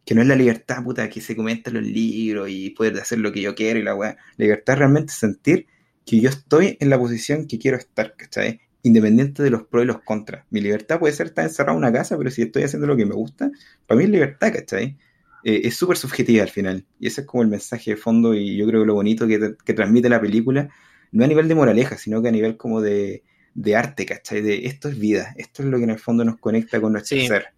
[0.05, 3.19] que no es la libertad, puta, que se comenta en los libros y poder hacer
[3.19, 4.17] lo que yo quiero y la weá.
[4.38, 5.67] Libertad es realmente sentir
[6.05, 8.61] que yo estoy en la posición que quiero estar, ¿cachai?
[8.84, 10.45] Independiente de los pros y los contras.
[10.49, 13.05] Mi libertad puede ser estar encerrado en una casa, pero si estoy haciendo lo que
[13.05, 13.51] me gusta,
[13.88, 14.97] para mí es libertad, ¿cachai?
[15.43, 16.86] Eh, es súper subjetiva al final.
[16.99, 19.55] Y ese es como el mensaje de fondo y yo creo que lo bonito que,
[19.63, 20.69] que transmite la película,
[21.14, 24.41] no a nivel de moraleja, sino que a nivel como de, de arte, ¿cachai?
[24.41, 27.18] De esto es vida, esto es lo que en el fondo nos conecta con nuestro
[27.20, 27.53] ser.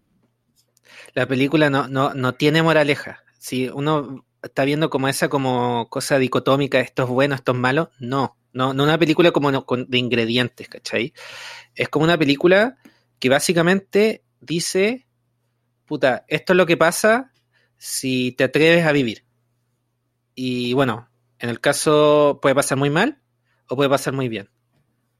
[1.14, 3.24] La película no, no, no tiene moraleja.
[3.39, 7.89] Si uno está viendo como esa como cosa dicotómica, esto es bueno, esto es malo,
[7.99, 8.38] no.
[8.51, 11.14] No, no una película como de ingredientes, ¿cachai?
[11.76, 12.78] Es como una película
[13.20, 15.08] que básicamente dice,
[15.86, 17.32] puta, esto es lo que pasa
[17.78, 19.26] si te atreves a vivir.
[20.36, 23.22] Y bueno, en el caso puede pasar muy mal
[23.68, 24.49] o puede pasar muy bien.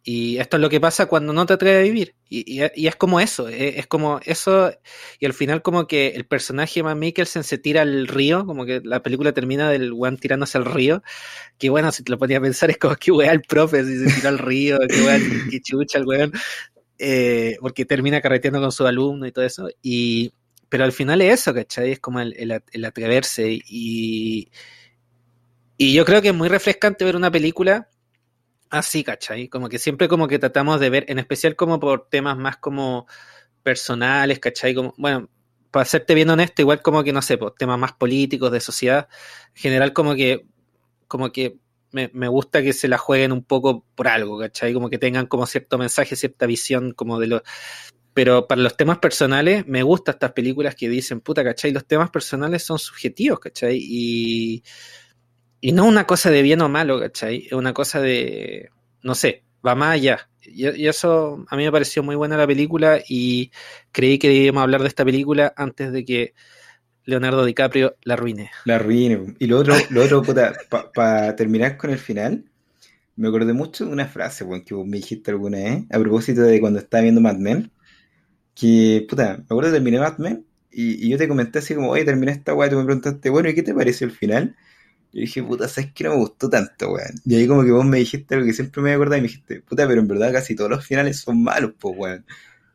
[0.08, 2.14] Y esto es lo que pasa cuando no te atreves a vivir.
[2.30, 4.72] Y, es como eso, e, es, como eso.
[5.20, 8.82] Y al final como que el personaje de Mikkelsen se tira al río, como que
[8.84, 11.02] la película termina del weón tirándose al río.
[11.58, 13.98] Que bueno, si te lo ponías a pensar es como que weá el profe si
[13.98, 15.18] se tira al río, que weá,
[15.50, 16.32] que chucha el weón.
[17.00, 19.70] Eh, porque termina carreteando con su alumno y todo eso.
[19.82, 20.34] Y,
[20.70, 21.94] pero al final es eso, ¿cachai?
[21.94, 23.60] Es como el, el atreverse.
[23.68, 24.52] Y,
[25.78, 27.90] y yo creo que es muy refrescante ver una película
[28.70, 29.48] así, ¿cachai?
[29.48, 33.08] Como que siempre como que tratamos de ver, en especial como por temas más como
[33.64, 34.76] personales, ¿cachai?
[34.76, 35.30] Como, bueno,
[35.72, 39.10] para serte bien honesto, igual como que, no sé, por temas más políticos, de sociedad,
[39.56, 40.46] en general como que,
[41.08, 41.58] como que
[41.92, 44.74] me, me, gusta que se la jueguen un poco por algo, ¿cachai?
[44.74, 47.44] Como que tengan como cierto mensaje, cierta visión como de lo...
[48.14, 51.72] Pero para los temas personales, me gustan estas películas que dicen, puta, ¿cachai?
[51.72, 53.78] Los temas personales son subjetivos, ¿cachai?
[53.82, 54.64] Y
[55.66, 57.48] y no una cosa de bien o malo, ¿cachai?
[57.48, 58.70] Es una cosa de,
[59.02, 60.30] no sé, va más allá.
[60.44, 63.50] Y, eso a mí me pareció muy buena la película y
[63.92, 66.36] creí que debíamos hablar de esta película antes de que
[67.06, 68.52] Leonardo DiCaprio la arruine.
[68.66, 69.34] La arruine.
[69.40, 70.22] Y lo otro, lo otro
[70.94, 72.46] para terminar con el final,
[73.16, 76.60] me acordé mucho de una frase que vos me dijiste alguna vez, a propósito de
[76.60, 77.72] cuando estaba viendo Mad Men,
[78.54, 82.06] que, puta, me acuerdo que terminé Mad Men y, yo te comenté así como, oye,
[82.06, 84.56] terminé esta weá, y tú me preguntaste, bueno, ¿y qué te pareció el final?
[85.16, 87.16] Y dije, puta, ¿sabes que no me gustó tanto, weón?
[87.24, 89.62] Y ahí como que vos me dijiste algo que siempre me acordado y me dijiste,
[89.62, 92.26] puta, pero en verdad casi todos los finales son malos, pues, weón.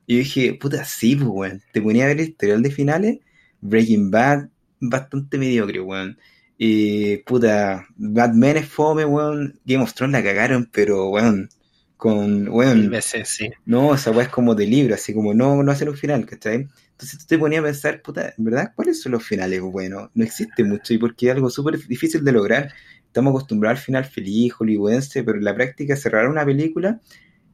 [0.07, 1.63] Y dije, puta, sí, pues, weón.
[1.71, 3.19] Te ponía a ver el historial de finales,
[3.61, 4.49] Breaking Bad,
[4.81, 6.19] bastante mediocre, weón.
[6.57, 9.61] Y, puta, Batman es fome, weón.
[9.67, 11.51] Game of Thrones la cagaron, pero, weón,
[11.99, 12.89] con, weón.
[12.89, 13.51] veces, sí.
[13.67, 16.69] No, esa weón es como de libro, así como no, no hacer un final, ¿cachai?
[17.01, 20.11] Entonces tú te ponías a pensar, puta, ¿en verdad cuáles son los finales buenos?
[20.13, 22.75] No existe mucho y porque es algo súper difícil de lograr.
[23.07, 27.01] Estamos acostumbrados al final feliz, hollywoodense, pero en la práctica cerrar una película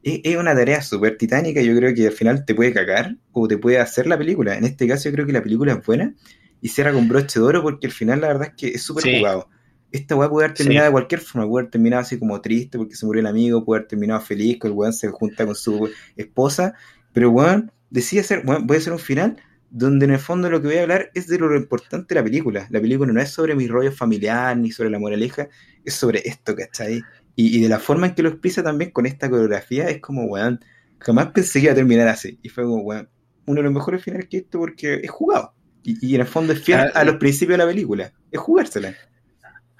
[0.03, 1.61] es, una tarea súper titánica.
[1.61, 4.57] Yo creo que al final te puede cagar o te puede hacer la película.
[4.57, 6.13] En este caso yo creo que la película es buena
[6.61, 9.17] y cierra con broche de oro porque al final la verdad es que es súper
[9.17, 9.47] jugado.
[9.93, 12.95] Esta weá puede haber terminado de cualquier forma, puede haber terminado así como triste porque
[12.95, 15.89] se murió el amigo, puede haber terminado feliz, que el weón se junta con su
[16.17, 16.73] esposa,
[17.13, 20.61] pero weón, decide hacer, bueno, voy a hacer un final donde en el fondo lo
[20.61, 22.67] que voy a hablar es de lo importante de la película.
[22.69, 25.49] La película no es sobre mi rollo familiar ni sobre la moraleja,
[25.83, 27.03] es sobre esto, ¿cachai?
[27.35, 30.23] Y, y de la forma en que lo expresa también con esta coreografía es como,
[30.25, 30.59] weón,
[30.99, 32.39] jamás pensé que iba a terminar así.
[32.41, 33.09] Y fue como, weón,
[33.45, 35.53] uno de los mejores finales que esto porque es jugado.
[35.83, 37.17] Y, y, en el fondo es fiel ah, a, los eh.
[37.17, 38.93] principios de la película, es jugársela.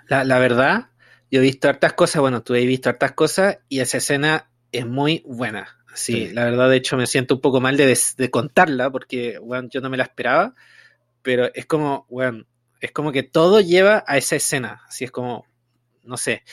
[0.08, 0.88] La, la verdad,
[1.30, 4.86] yo he visto hartas cosas, bueno, tú has visto hartas cosas y esa escena es
[4.86, 5.68] muy buena.
[5.98, 9.68] Sí, la verdad, de hecho, me siento un poco mal de, de contarla porque, bueno,
[9.72, 10.54] yo no me la esperaba,
[11.24, 12.46] pero es como, bueno,
[12.80, 15.46] es como que todo lleva a esa escena, así es como,
[16.04, 16.44] no sé,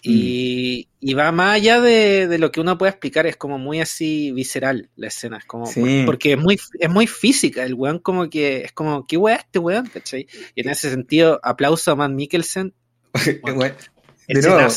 [0.00, 1.08] y, mm.
[1.08, 4.30] y va más allá de, de, lo que uno puede explicar, es como muy así
[4.30, 5.68] visceral la escena, es como,
[6.06, 9.58] porque es muy, es muy física, el weón como que, es como, ¿qué weón este
[9.58, 9.86] weón?
[9.86, 10.28] ¿cachai?
[10.54, 12.74] Y en ese sentido, aplauso a Matt Mikkelsen.
[14.28, 14.68] De nuevo,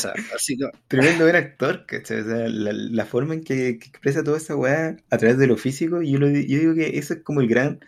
[0.88, 2.20] tremendo buen actor, ¿cachai?
[2.20, 6.02] O sea, la, forma en que, expresa toda esa weá a través de lo físico,
[6.02, 7.80] yo, lo, yo digo que eso es como el gran,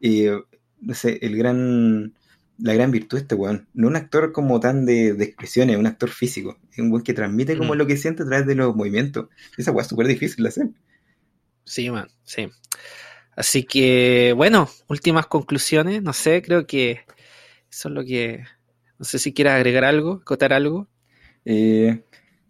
[0.00, 0.36] eh,
[0.80, 2.14] no sé, el gran,
[2.58, 3.68] la gran virtud de este weón.
[3.74, 6.58] No un actor como tan de, de expresiones, un actor físico.
[6.72, 7.78] Es un weón que transmite como mm.
[7.78, 9.28] lo que siente a través de los movimientos.
[9.56, 10.68] Esa weá es súper difícil de hacer.
[11.64, 12.48] Sí, man, sí.
[13.36, 17.04] Así que, bueno, últimas conclusiones, no sé, creo que
[17.70, 18.44] eso es lo que...
[18.98, 20.88] No sé si quieras agregar algo, acotar algo.
[21.44, 22.04] Eh,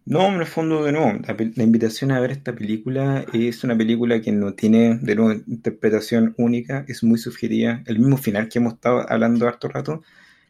[0.05, 1.19] no, en el fondo, de nuevo,
[1.55, 6.35] la, invitación a ver esta película es una película que no tiene, de nuevo, interpretación
[6.37, 7.81] única, es muy subjetiva.
[7.87, 10.03] El mismo final que hemos estado hablando harto rato,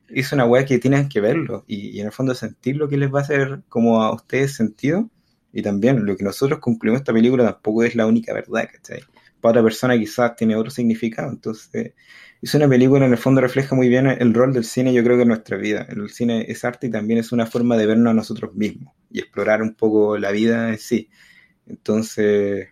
[0.09, 3.13] es una weá que tienen que verlo y, en el fondo sentir lo que les
[3.13, 5.09] va a hacer como a ustedes sentido.
[5.53, 9.01] Y también lo que nosotros concluimos esta película tampoco es la única verdad, ¿cachai?
[9.39, 11.31] Para otra persona quizás tiene otro significado.
[11.31, 11.93] Entonces,
[12.41, 15.15] es una película en el fondo refleja muy bien el rol del cine, yo creo
[15.17, 15.85] que en nuestra vida.
[15.89, 19.19] El cine es arte y también es una forma de vernos a nosotros mismos y
[19.19, 21.09] explorar un poco la vida en sí.
[21.67, 22.69] Entonces,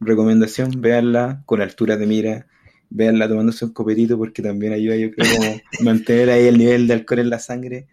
[0.00, 2.46] recomendación, véanla con altura de mira,
[2.90, 6.94] véanla tomándose un copetito porque también ayuda, yo creo, como mantener ahí el nivel de
[6.94, 7.88] alcohol en la sangre.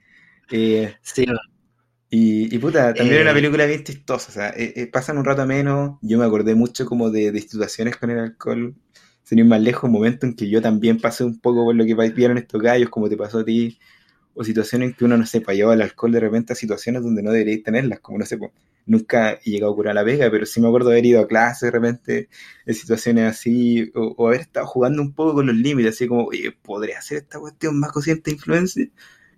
[0.52, 1.26] Eh, sí.
[2.10, 3.34] Y, y puta, también es una Eh.
[3.34, 6.86] película bien chistosa, o sea, eh, eh, pasan un rato menos, yo me acordé mucho
[6.86, 8.76] como de, de situaciones con el alcohol,
[9.32, 11.86] sin ir más lejos, un momento en que yo también pasé un poco por lo
[11.86, 13.80] que vieron estos gallos, como te pasó a ti,
[14.34, 17.02] o situaciones en que uno, no sé, pa, lleva el alcohol de repente a situaciones
[17.02, 18.52] donde no deberíais tenerlas, como no sé, po,
[18.86, 21.28] nunca he llegado a curar la vega, pero sí me acuerdo de haber ido a
[21.30, 22.28] clase de repente,
[22.66, 26.26] en situaciones así, o, o haber estado jugando un poco con los límites, así como,
[26.26, 28.86] oye, ¿podría hacer esta cuestión más consciente de influencia?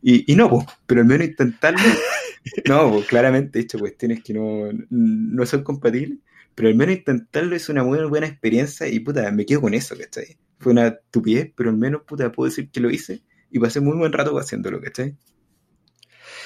[0.01, 1.79] Y, y no, po, pero al menos intentarlo,
[2.67, 6.17] no, po, claramente he hecho cuestiones que no, no son compatibles,
[6.55, 9.95] pero al menos intentarlo es una muy buena experiencia y puta, me quedo con eso,
[9.97, 10.37] ¿cachai?
[10.59, 13.97] Fue una estupidez, pero al menos, puta, puedo decir que lo hice y pasé muy
[13.97, 15.15] buen rato haciéndolo, ¿cachai?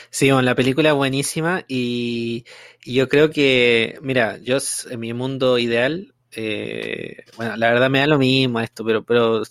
[0.10, 2.46] Sí, bueno, la película es buenísima y,
[2.84, 4.58] y yo creo que, mira, yo
[4.90, 9.44] en mi mundo ideal, eh, bueno, la verdad me da lo mismo esto, pero, pero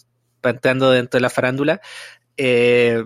[0.43, 1.81] entrando dentro de la farándula,
[2.37, 3.05] eh,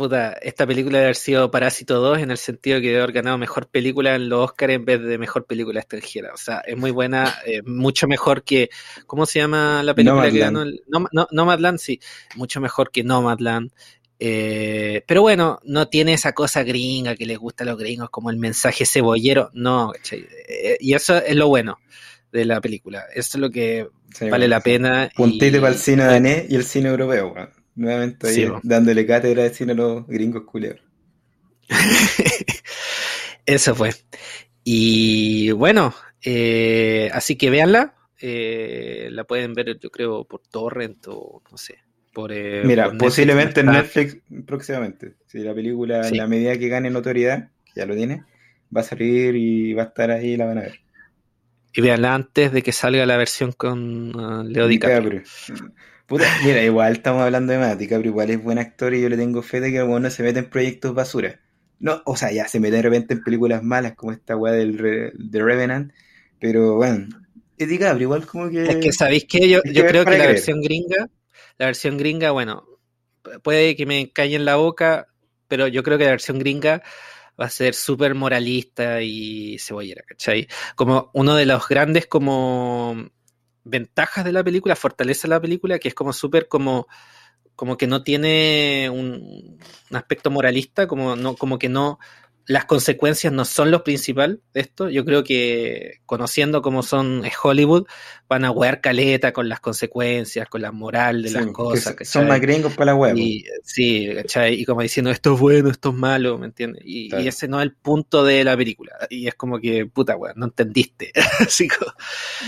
[0.00, 3.38] puta, esta película debe haber sido Parásito 2 en el sentido que debe haber ganado
[3.38, 6.32] mejor película en los Oscars en vez de mejor película extranjera.
[6.34, 8.70] O sea, es muy buena, eh, mucho mejor que,
[9.06, 10.56] ¿cómo se llama la película que Nomadland.
[10.56, 10.62] ganó?
[10.62, 12.00] El, no, no, Nomadland, sí,
[12.36, 13.70] mucho mejor que Nomadland.
[14.18, 18.30] Eh, pero bueno, no tiene esa cosa gringa que les gusta a los gringos, como
[18.30, 19.92] el mensaje cebollero, no.
[20.12, 21.78] Eh, y eso es lo bueno
[22.32, 25.10] de la película, eso es lo que Sí, vale bueno, la pena.
[25.14, 27.50] Puntete y- para el cine danés y el cine europeo, weón.
[27.80, 30.82] Nuevamente ahí Sí, dándole cátedra de cine a los gringos culeros.
[33.46, 33.90] Eso fue.
[34.64, 37.94] Y bueno, eh, así que véanla.
[38.20, 41.78] eh, la pueden ver, yo creo, por Torrent o no sé.
[42.12, 45.14] Por, eh, Mira, por posiblemente en Netflix próximamente.
[45.26, 46.10] Si la película, Sí.
[46.10, 48.24] en la medida que gane notoriedad, que ya lo tiene,
[48.76, 50.80] va a salir y va a estar ahí y la van a ver.
[51.72, 55.22] Y véanla antes de que salga la versión con ah, Leo DiCaprio.
[56.10, 57.78] Puta, mira, igual estamos hablando de más.
[57.78, 60.10] DiCaprio igual es buen actor y yo le tengo fe de que el weón no
[60.10, 61.40] se mete en proyectos basura.
[61.78, 64.76] No, o sea, ya se mete de repente en películas malas como esta weá del
[64.76, 65.92] Re- de Revenant,
[66.40, 67.06] pero bueno,
[67.56, 68.64] es DiCaprio, igual como que...
[68.64, 69.26] Es que, ¿sabéis?
[69.28, 70.28] Yo, que yo ver creo que la creer.
[70.34, 71.06] versión gringa,
[71.58, 72.66] la versión gringa, bueno,
[73.42, 75.06] puede que me calle en la boca,
[75.48, 76.82] pero yo creo que la versión gringa
[77.40, 80.48] va a ser súper moralista y cebollera, ¿cachai?
[80.74, 83.10] Como uno de los grandes como
[83.64, 86.86] ventajas de la película, fortaleza de la película, que es como súper como
[87.56, 89.58] como que no tiene un,
[89.90, 91.98] un aspecto moralista, como no, como que no,
[92.46, 94.88] las consecuencias no son lo principal de esto.
[94.88, 97.86] Yo creo que conociendo cómo son es Hollywood,
[98.30, 101.94] van a huear caleta con las consecuencias, con la moral de Sí, las cosas.
[102.08, 103.20] son- más gringos para la.
[103.20, 104.54] Y, sí, ¿cachai?
[104.54, 106.82] Y como diciendo esto es bueno, esto es malo, ¿me entiendes?
[106.86, 107.24] Y, Claro.
[107.24, 108.92] y ese no es el punto de la película.
[109.10, 111.12] Y es como que, puta weón, no entendiste.
[111.40, 111.92] Así como-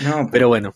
[0.04, 0.74] No, pero bueno,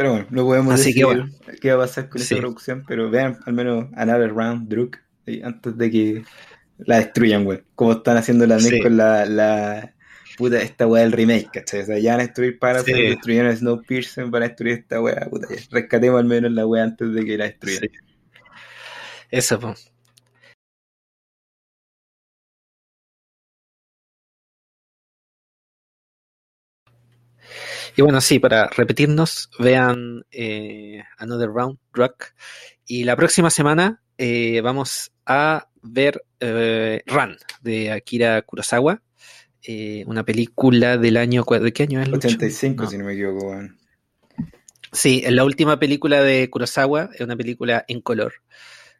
[0.00, 1.30] Pero bueno, no podemos Así que decir bueno.
[1.60, 2.32] qué va a pasar con Sí.
[2.32, 4.96] esta producción, pero vean al menos Another Round, Druk,
[5.44, 6.24] antes de que
[6.78, 7.60] la destruyan, güey.
[7.74, 8.80] Como están haciendo la Sí.
[8.80, 9.92] con la, la
[10.38, 11.82] puta, esta weá del remake, ¿cachai?
[11.82, 13.02] O sea, ya van a destruir Parasite, Sí.
[13.08, 15.48] destruyeron Snowpiercer, van a destruir esta weá, puta.
[15.70, 17.82] Rescatemos al menos la weá antes de que la destruyan.
[19.30, 19.74] eso, po.
[27.96, 32.26] Y bueno, sí, para repetirnos, vean eh, Another Round Rock.
[32.86, 39.02] Y la próxima semana eh, vamos a ver eh, Run de Akira Kurosawa.
[39.62, 41.44] eh, una película del año.
[41.44, 42.08] ¿cu- ¿De qué año es?
[42.08, 42.28] Lucho?
[42.28, 42.90] 85, No.
[42.90, 43.54] si no me equivoco.
[44.92, 48.34] Sí, es la última película de Kurosawa, es una película en color.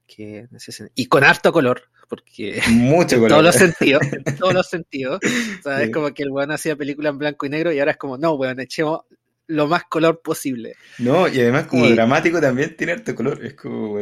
[0.07, 0.49] Que,
[0.95, 3.31] y con harto color, porque Mucho en color.
[3.31, 5.21] todos los sentidos, en todos los sentidos.
[5.25, 5.85] O sea, Sí.
[5.85, 8.19] es como que el weón hacía película en blanco y negro y ahora es como,
[8.19, 9.01] no, weón, echemos
[9.47, 10.75] lo más color posible.
[10.99, 13.43] No, y además como Y- dramático también tiene harto color.
[13.45, 13.99] Es como,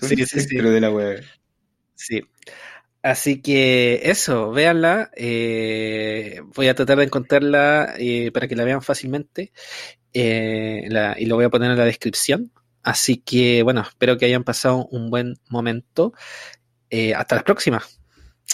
[0.00, 0.38] Sí, el sí, sí.
[0.38, 1.20] espectro de la weá.
[1.94, 2.22] Sí.
[3.02, 5.10] Así que eso, véanla.
[5.16, 9.52] eh, voy a tratar de encontrarla eh, para que la vean fácilmente.
[10.14, 12.50] eh, la- y lo voy a poner en la descripción.
[12.82, 16.12] Así que, bueno, espero que hayan pasado un buen momento.
[16.90, 17.82] Eh, hasta la próxima.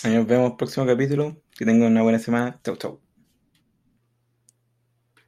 [0.03, 1.37] Ahí Nos vemos próximo capítulo.
[1.57, 2.61] Que tengan una buena semana.
[2.64, 3.04] Chau, chau.